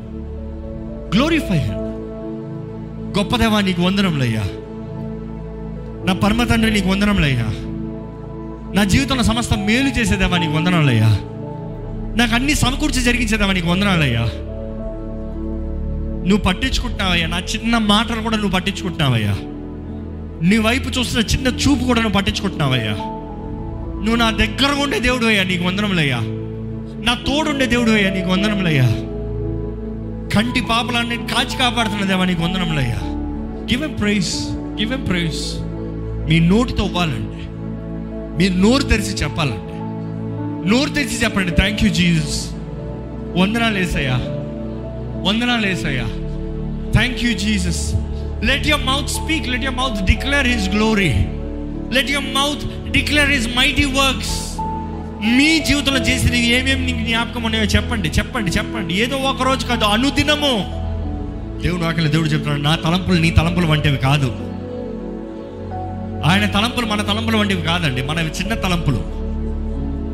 glorify 1.16 1.60
him 1.60 1.87
గొప్ప 3.18 3.36
దేవా 3.38 3.62
నీకు 3.62 3.82
వందనములయ్యా 3.82 4.44
నా 6.08 6.14
పరమ 6.24 6.44
తండ్రి 6.44 6.72
నీకు 6.72 6.90
వందనములయ్యా 6.90 7.48
నా 8.76 8.84
జీవితంలో 8.84 9.24
సమస్త 9.24 9.54
మేలు 9.60 9.90
చేసేదేవా 9.90 10.38
నీకు 10.38 10.52
వందనాలయ్యా 10.52 11.10
నాకు 12.18 12.36
అన్ని 12.36 12.54
సమకూర్చి 12.56 13.02
జరిగించేదేవా 13.02 13.54
నీకు 13.54 13.68
వందనాలయ్యా 13.68 14.24
నువ్వు 16.28 16.44
పట్టించుకుంటున్నావయ్యా. 16.46 17.28
నా 17.28 17.40
చిన్న 17.52 17.78
మాటలు 17.88 18.22
కూడా 18.22 18.38
నువ్వు 18.38 18.56
పట్టించుకుంటున్నావయ్యా. 18.56 19.34
నీ 20.42 20.58
వైపు 20.58 20.90
చూస్తున్న 20.90 21.26
చిన్న 21.26 21.48
చూపు 21.62 21.84
కూడా 21.86 22.02
నువ్వు 22.02 22.18
పట్టించుకుంటున్నావయ్యా. 22.18 22.96
నువ్వు 24.04 24.16
నా 24.16 24.32
దగ్గర 24.32 24.72
ఉండే 24.84 25.00
దేవుడు 25.00 25.26
అయ్యా 25.26 25.44
నీకు 25.44 25.64
వందనములయ్యా 25.64 26.20
నా 27.06 27.14
తోడుండే 27.28 27.66
దేవుడు 27.66 27.92
అయ్యా 27.92 28.10
నీకు 28.10 28.30
వందనములయ్యా 28.32 28.88
కంటి 30.38 30.62
పాపలన్నీ 30.62 31.18
కాచి 31.18 31.58
కాపాడుతున్న 31.58 32.04
దేవా 32.06 32.26
నీకు 32.26 32.42
వందనములయ్యా 32.42 33.00
give 33.70 33.84
em 33.84 33.94
praise 33.94 34.50
give 34.80 34.94
em 34.94 35.06
praise 35.06 35.40
మీ 36.30 36.40
నోటితో 36.40 36.86
ఇవ్వాలండి 36.86 37.44
మీరు 38.38 38.54
నోరు 38.54 38.84
తెరిచి 38.84 39.14
చెప్పాలండి. 39.14 39.74
నోరు 40.70 40.90
తెరిచి 40.90 41.24
చెప్పండి. 41.24 41.52
థ్యాంక్ 41.52 41.84
యూ 41.84 41.90
జీజస్ 41.90 42.50
వందనాలు 43.38 43.78
వేసయ్యా 43.78 44.18
వందనాలు 45.22 45.68
వేసయ్యా 45.68 46.06
thank 46.92 47.24
you 47.24 47.34
Jesus 47.34 47.94
let 48.44 48.68
your 48.68 48.86
mouth 48.86 49.08
speak 49.08 49.48
let 49.48 49.64
your 49.64 49.78
mouth 49.78 50.06
declare 50.06 50.48
his 50.48 50.70
glory 50.70 51.14
let 51.92 52.12
your 52.12 52.34
mouth 52.34 52.92
declare 52.92 53.30
his 53.30 53.48
mighty 53.48 53.86
works 53.86 54.57
మీ 55.24 55.60
జీవితంలో 55.60 56.00
చేసినవి 56.00 56.48
ఏమేమి 56.48 56.92
నీకు 56.92 57.06
జ్ఞాపకం 57.06 57.44
ఉన్నాయో 57.44 57.66
చెప్పండి 57.66 58.10
చెప్పండి 58.10 58.52
చెప్పండి. 58.52 58.94
ఏదో 58.94 59.18
ఒక 59.18 59.44
రోజు 59.44 59.66
కాదు 59.66 59.84
అనుదినము. 59.84 60.78
దేవుడు 61.62 61.84
ఆకలి 61.84 62.10
దేవుడు 62.10 62.28
చెప్తున్నాడు 62.28 62.62
నా 62.62 62.76
తలంపులు 62.76 63.20
నీ 63.20 63.30
తలంపులు 63.30 63.66
వంటివి 63.66 63.98
కాదు. 63.98 64.36
ఆయన 66.26 66.46
తలంపులు 66.46 66.86
మన 66.86 67.02
తలంపులు 67.02 67.38
వంటివి 67.38 67.62
కాదండి 67.62 68.02
మన 68.02 68.20
చిన్న 68.20 68.54
తలంపులు. 68.54 68.98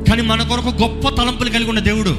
కానీ 0.09 0.21
మన 0.21 0.41
కొరకు 0.41 0.83
గొప్ప 0.83 1.09
తలంపులు 1.09 1.49
కలిగి 1.49 1.69
ఉన్న 1.69 1.79
దేవుడు. 1.79 2.17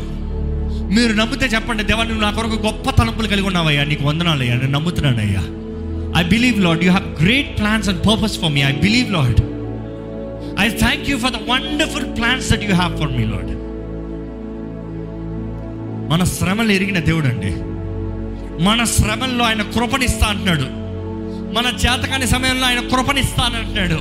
మీరు 0.95 1.13
నమ్మితే 1.13 1.47
చెప్పండి 1.47 1.83
దేవా 1.83 2.05
నువ్వు 2.05 2.23
నా 2.23 2.31
కొరకు 2.31 2.63
గొప్ప 2.67 2.91
తలంపులు 2.91 3.29
కలిగి 3.29 3.47
ఉన్నావయ్యా 3.47 3.85
నీకు 3.85 4.05
వందనాలయ్యా 4.05 4.55
నేను 4.55 4.71
నమ్ముతున్నానయ్యా. 4.71 5.43
I 6.21 6.29
believe 6.29 6.61
Lord 6.61 6.85
you 6.85 6.91
have 6.93 7.25
great 7.25 7.59
plans 7.59 7.89
and 7.89 8.07
purpose 8.07 8.41
for 8.41 8.53
me 8.53 8.61
I 8.61 8.73
believe 8.73 9.13
Lord 9.13 9.54
I 10.61 10.69
thank 10.69 11.11
you 11.11 11.19
for 11.19 11.33
the 11.33 11.37
wonderful 11.37 12.17
plans 12.17 12.53
that 12.53 12.65
you 12.65 12.75
have 12.75 12.99
for 12.99 13.13
me 13.13 13.25
Lord 13.25 13.55
మన 16.11 16.25
శ్రమలు 16.25 16.73
ఎరిగిన 16.73 16.99
దేవుడు 16.99 17.27
అండి 17.27 17.75
మన 18.65 18.85
శ్రమల్లో 18.85 19.45
ఆయన 19.45 19.63
కృపనిస్తా 19.63 20.27
అంటున్నాడు. 20.27 20.85
మన 21.55 21.67
చేతకాని 21.67 22.27
సమయంలో 22.27 22.67
ఆయన 22.67 22.81
కృపణిస్తానంటున్నాడు 22.81 23.99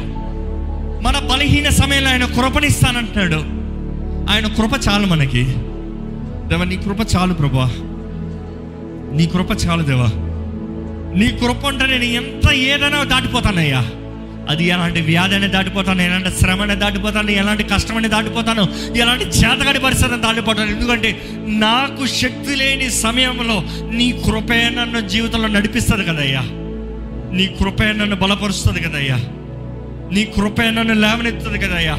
మన 1.03 1.19
బలహీన 1.19 1.69
సమయంలో 1.69 2.09
ఆయన 2.09 2.25
కృపణిస్తానంటున్నాడు 2.25 3.63
ఆయన 4.31 4.47
కృప 4.47 4.87
చాలు 4.89 5.05
మనకి. 5.05 5.43
దేవా 6.49 6.63
నీ 6.63 6.77
కృప 6.77 7.15
చాలు 7.15 7.33
ప్రభా. 7.33 7.71
నీ 9.13 9.25
కృప 9.25 9.51
చాలు 9.65 9.83
దేవా. 9.83 10.07
నీ 11.15 11.27
కృప 11.27 11.65
ఉంటే 11.65 11.87
నేను 11.87 12.03
ఎంత 12.03 12.53
ఏదైనా 12.53 13.03
దాటిపోతానయ్యా. 13.03 13.85
అది 14.49 14.65
ఎలాంటి 14.65 15.01
వ్యాధి 15.01 15.35
అనేది 15.35 15.53
దాటిపోతాను 15.53 16.01
ఎలాంటి 16.01 16.29
శ్రమని 16.29 16.75
దాటిపోతాను 16.75 17.31
ఎలాంటి 17.31 17.63
కష్టమని 17.63 18.07
దాటిపోతాను 18.07 18.67
ఎలాంటి 18.95 19.25
చేతగాడి 19.25 19.79
పరిస్థితిని 19.79 20.21
దాటిపోతాను. 20.21 20.71
ఎందుకంటే 20.71 21.21
నాకు 21.47 22.07
శక్తి 22.07 22.55
లేని 22.55 22.91
సమయంలో 22.91 23.63
నీ 23.91 24.11
కృపే 24.11 24.69
నన్ను 24.69 25.07
జీవితంలో 25.07 25.47
నడిపిస్తుంది 25.47 26.03
కదయ్యా. 26.03 26.41
నీ 27.33 27.45
కృపే 27.45 27.85
నన్ను 27.85 28.15
బలపరుస్తుంది 28.15 28.79
కదయ్యా. 28.79 29.15
నీ 30.11 30.25
కృపే 30.25 30.69
నన్ను 30.69 30.93
లేవనెత్తుంది 30.93 31.59
కదయ్యా. 31.59 31.95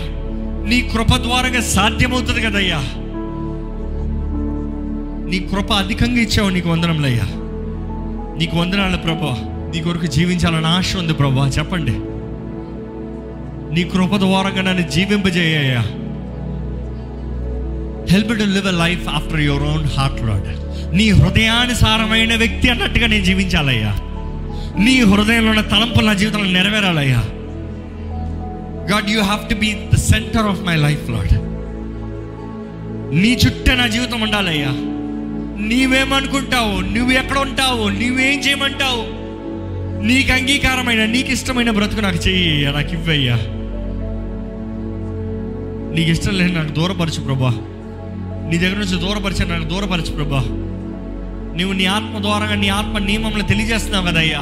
నీ 0.69 0.81
కృప 0.81 1.17
ద్వారాగా 1.17 1.61
సాధ్యమవుతుంది 1.61 2.41
కదయ్యా. 2.41 2.79
నీ 5.31 5.39
కృప 5.39 5.73
అధికంగా 5.73 6.21
ఇచ్చావు 6.21 6.51
నీకు 6.51 6.69
వందనంలయ్యా 6.69 7.25
నీకు 8.39 8.57
వందనాలు 8.57 8.97
ప్రభా. 8.97 9.37
నీ 9.75 9.83
కొరకు 9.83 10.07
జీవించాలని 10.07 10.67
ఆశ 10.67 10.97
ఉంది 10.97 11.13
ప్రభా. 11.13 11.49
చెప్పండి. 11.49 12.14
నీ 13.73 13.85
కృప 13.85 14.17
ద్వారంగా 14.17 14.63
నన్ను 14.63 14.91
జీవింపజేయ్యా 14.91 15.81
help 18.11 18.29
to 18.29 18.45
live 18.45 18.69
a 18.69 18.71
life 18.71 19.09
after 19.09 19.41
your 19.41 19.63
own 19.63 19.85
heart 19.85 20.23
Lord 20.23 20.49
నీ 20.97 21.11
హృదయానుసారమైన 21.11 22.35
వ్యక్తి 22.35 22.69
అన్నట్టుగా 22.69 23.07
నేను 23.07 23.25
జీవించాలయ్యా. 23.25 23.97
నీ 24.79 25.01
హృదయంలో 25.01 25.51
ఉన్న 25.51 25.61
తలంపులు 25.61 26.07
నా 26.07 26.13
జీవితంలో 26.13 26.51
నెరవేరాలయ్యా. 26.51 27.23
God 28.91 29.11
you 29.11 29.21
have 29.21 29.49
to 29.49 29.55
be 29.55 29.73
the 29.73 29.97
centre 29.97 30.47
of 30.47 30.61
my 30.61 30.77
life 30.77 31.11
Lord 31.11 31.35
నీ 33.15 33.39
చుట్టే 33.47 33.75
నా 33.75 33.87
జీవితం 33.87 34.21
ఉండాలయ్యా. 34.21 34.69
నీవేమనుకుంటావు 35.59 36.81
నువ్వు 36.81 37.13
ఎక్కడ 37.13 37.39
ఉంటావు 37.39 37.89
నువ్వేం 37.89 38.41
చేయమంటావు 38.41 39.25
నీకు 40.05 40.33
అంగీకారమైన 40.33 41.07
నీకు 41.07 41.31
ఇష్టమైన 41.31 41.71
బ్రతుకు 41.71 42.01
నాకు 42.01 42.17
చెయ్యి 42.17 42.73
నాకు 42.73 42.93
ఇవ్వయ్యా. 42.93 43.37
నీకు 45.95 46.11
ఇష్టం 46.11 46.39
లేని 46.39 46.53
నాకు 46.53 46.69
దూరపరచు 46.69 47.21
ప్రభా. 47.21 47.51
నీ 48.51 48.59
దగ్గర 48.59 48.77
నుంచి 48.77 49.01
దూరపరిచే 49.01 49.45
నాకు 49.45 49.65
దూరపరచు 49.65 50.13
ప్రభా. 50.13 50.39
నువ్వు 51.57 51.73
నీ 51.73 51.87
ఆత్మ 51.87 52.23
ద్వారా 52.23 52.55
నీ 52.55 52.69
ఆత్మ 52.69 52.99
నియమంలో 52.99 53.43
తెలియజేస్తున్నావు 53.43 54.07
కదయ్యా 54.07 54.41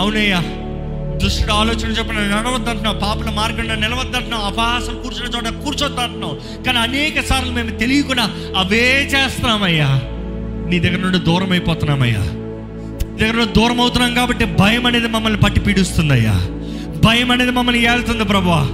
అవునయ్యా. 0.00 0.42
దుష్టుడు 1.16 1.52
ఆలోచన 1.52 1.90
చెప్పిన 1.90 2.18
నడవద్దంటున్నావు 2.18 2.98
పాపల 2.98 3.30
మార్గంలో 3.30 3.74
నిలవద్దంటున్నావు 3.74 4.42
అపహాసం 4.42 5.02
కూర్చున్న 5.02 5.36
చోట 5.36 5.64
కూర్చోద్దంటున్నావు. 5.64 6.64
కానీ 6.64 6.78
అనేక 6.78 7.20
సార్లు 7.20 7.52
మేము 7.52 7.70
తెలియకుండా 7.70 8.30
అవే 8.56 9.10
చేస్తున్నామయ్యా. 9.14 10.02
నీ 10.68 10.78
దగ్గర 10.78 10.98
నుండి 10.98 11.18
దూరం 11.18 11.50
అయిపోతున్నామయ్యా 11.50 12.22
దగ్గర 13.16 13.34
నుండి 13.36 13.52
దూరం 13.52 13.80
అవుతున్నాం 13.80 14.14
కాబట్టి 14.14 14.44
భయం 14.44 14.86
అనేది 14.86 15.08
మమ్మల్ని 15.08 15.40
పట్టి 15.40 15.60
పీడిస్తుందయ్యా. 15.60 16.34
భయం 17.04 17.30
అనేది 17.30 17.50
మమ్మల్ని 17.50 17.82
ఏళ్తుంది 17.82 18.24
ప్రభా. 18.24 18.70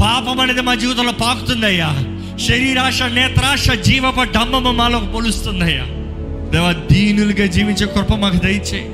పాపం 0.00 0.40
అనేది 0.40 0.60
మా 0.60 0.74
జీవితంలో 0.74 1.12
పాకుతుందయ్యా. 1.12 1.90
శరీరాశ 2.38 3.02
నేత్రాశ 3.02 3.70
జీవప 3.70 4.22
డమ్మము 4.22 4.72
మాలో 4.72 4.98
పొలుస్తుందయ్యా. 4.98 5.84
దేవా 6.50 6.72
దీనులుగా 6.72 7.46
జీవించే 7.46 7.86
కృప 7.86 8.14
మాకు 8.14 8.36
దయచే 8.36 8.88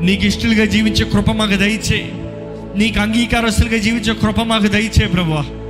నీకు 0.00 0.24
ఇష్టలుగా 0.26 0.64
జీవించే 0.64 1.04
కృప 1.04 1.30
మాకు 1.30 1.56
దయచే 1.56 2.12
నీకు 2.76 3.00
అంగీకారస్తులుగా 3.00 3.78
జీవించే 3.78 4.14
కృప 4.14 4.40
మాకు 4.40 4.66
దయచే 4.66 5.06
ప్రభు 5.06 5.62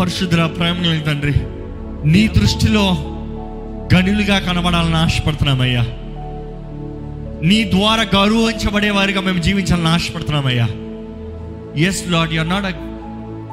పరిశుద్ర 0.00 0.46
ప్రేమ 0.46 1.02
తండ్రి 1.06 1.32
నీ 2.08 2.28
దృష్టిలో 2.28 2.84
గనులుగా 3.94 4.38
కనబడాలని 4.38 4.96
ఆశపడుతున్నామయ్యా. 4.96 5.82
నీ 7.42 7.64
ద్వారా 7.64 8.02
గౌరవించబడే 8.02 8.90
వారిగా 8.90 9.20
మేము 9.20 9.38
జీవించాలని 9.38 9.88
ఆశపడుతున్నామయ్యా. 9.88 10.68
Yes 11.76 12.08
Lord 12.08 12.32
you are 12.32 12.48
not 12.48 12.64
a 12.64 12.70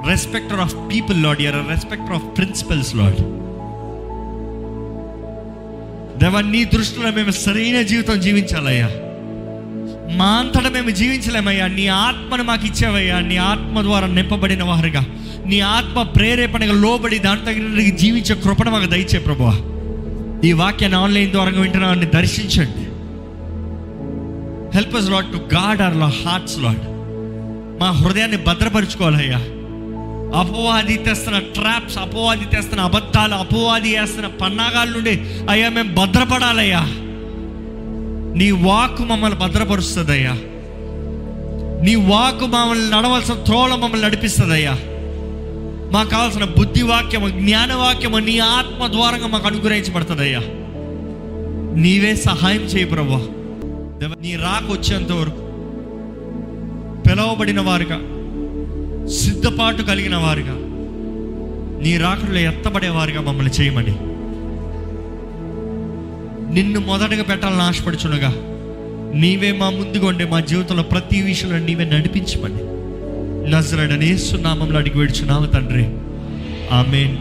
respecter 0.09 0.59
of 0.59 0.75
people 0.75 1.23
Lord 1.23 1.41
you are 1.41 1.69
respecter 1.69 2.11
of 2.11 2.37
principles 2.37 2.95
Lord 2.95 3.15
దేవా 6.19 6.41
నీ 6.41 6.65
దృష్టిలో 6.65 7.11
మేము 7.11 7.31
సరైన 7.31 7.81
జీవితం 7.81 8.19
జీవించాలయ్యా. 8.19 8.87
మా 10.17 10.25
అంతటా 10.25 10.69
మేము 10.69 10.89
జీవించలేమయ్యా. 10.89 11.67
నీ 11.67 11.87
ఆత్మను 11.87 12.43
మాకు 12.43 12.65
ఇచ్చావయ్యా. 12.65 13.19
నీ 13.19 13.37
ఆత్మ 13.37 13.81
ద్వారా 13.81 14.07
నింపబడిన 14.07 14.63
వారుగా. 14.63 15.05
నీ 15.45 15.59
ఆత్మ 15.59 16.03
ప్రేరేపణగా 16.03 16.73
లోబడి 16.73 17.19
దాని 17.19 17.45
తగిన 17.45 17.95
జీవించే 17.95 18.35
కృపణ 18.35 18.69
మాకు 18.69 18.85
దయచే 18.85 19.19
ప్రభు 19.19 19.43
ఈ 20.45 20.53
వాక్యాన్ని 20.53 20.99
ఆన్లైన్ 20.99 21.31
ద్వారా 21.31 21.51
వింటున్నాన్ని 21.51 22.05
దర్శించండి. 22.05 22.85
Help 24.73 24.95
us 24.95 25.09
Lord 25.09 25.25
to 25.25 25.55
guard 25.55 25.81
our 25.81 25.95
law 25.95 26.11
hearts 26.25 26.59
Lord 26.59 26.98
మా 27.79 27.91
హృదయాన్ని 27.91 28.37
భద్రపరుచుకోవాలయ్యా. 28.37 29.37
అపవాది 30.39 30.97
తెస్తున్న 30.97 31.39
ట్రాప్స్ 31.39 31.97
అపవాది 31.97 32.45
తెస్తున్న 32.45 32.81
అబద్ధాలు 32.81 33.33
అపవాది 33.33 33.99
వేస్తున్న 33.99 34.27
పన్నాగాల 34.27 34.89
నుండి 34.89 35.21
అయ్యా 35.49 35.69
మేము 35.69 35.95
భద్రపడాలయ్యా. 35.95 36.79
నీ 38.37 38.51
వాక్ 38.51 39.01
మమ్మల్ని 39.01 39.39
భద్రపరుస్తుందయ్యా. 39.39 40.33
నీ 41.83 41.95
వాక్ 41.95 42.43
మమ్మల్ని 42.43 42.89
నడవలసిన 42.89 43.33
త్రోళ 43.33 43.75
మమ్మల్ని 43.75 44.07
నడిపిస్తుందయ్యా. 44.07 44.77
మాకు 45.91 46.09
కావాల్సిన 46.09 46.43
బుద్ధి 46.43 46.83
వాక్యము 46.83 47.29
జ్ఞాన 47.29 47.73
వాక్యము 47.73 48.17
నీ 48.17 48.39
ఆత్మ 48.39 48.87
ద్వారంగా 48.87 49.27
మాకు 49.27 49.47
అనుగ్రహించబడుతుందయ్యా. 49.47 50.39
నీవే 51.75 52.15
సహాయం 52.15 52.61
చేయి 52.61 52.85
ప్రభా. 52.85 53.27
నీ 54.21 54.35
రాకొచ్చేంత 54.35 55.11
వరకు 55.11 55.48
పిలవబడిన 57.19 57.61
వారుగా 57.61 57.97
సిద్ధపాటు 59.09 59.81
కలిగిన 59.81 60.15
వారుగా 60.15 60.55
నీ 61.83 61.97
రాకడలో 61.97 62.39
ఎత్తబడేవారుగా 62.39 63.21
మమ్మల్ని 63.21 63.51
చేయమని. 63.61 63.95
నిన్ను 66.53 66.79
మొదటగా 66.79 67.23
పెట్టాలని 67.23 67.61
ఆశపడుచునుగా 67.61 68.33
నీవే 69.15 69.51
మా 69.51 69.69
ముందుగా 69.69 70.07
ఉండే 70.07 70.25
మా 70.25 70.39
జీవితంలో 70.39 70.83
ప్రతి 70.83 71.21
విషయంలో 71.21 71.57
నీవే 71.57 71.85
నడిపించమని. 71.85 72.57
నజరడనేస్తున్నామంలో 73.51 74.79
అడిగి 74.79 74.97
వేడుచున్నాము 74.97 75.45
తండ్రి. 75.45 75.85
ఆమెన్. 76.71 77.17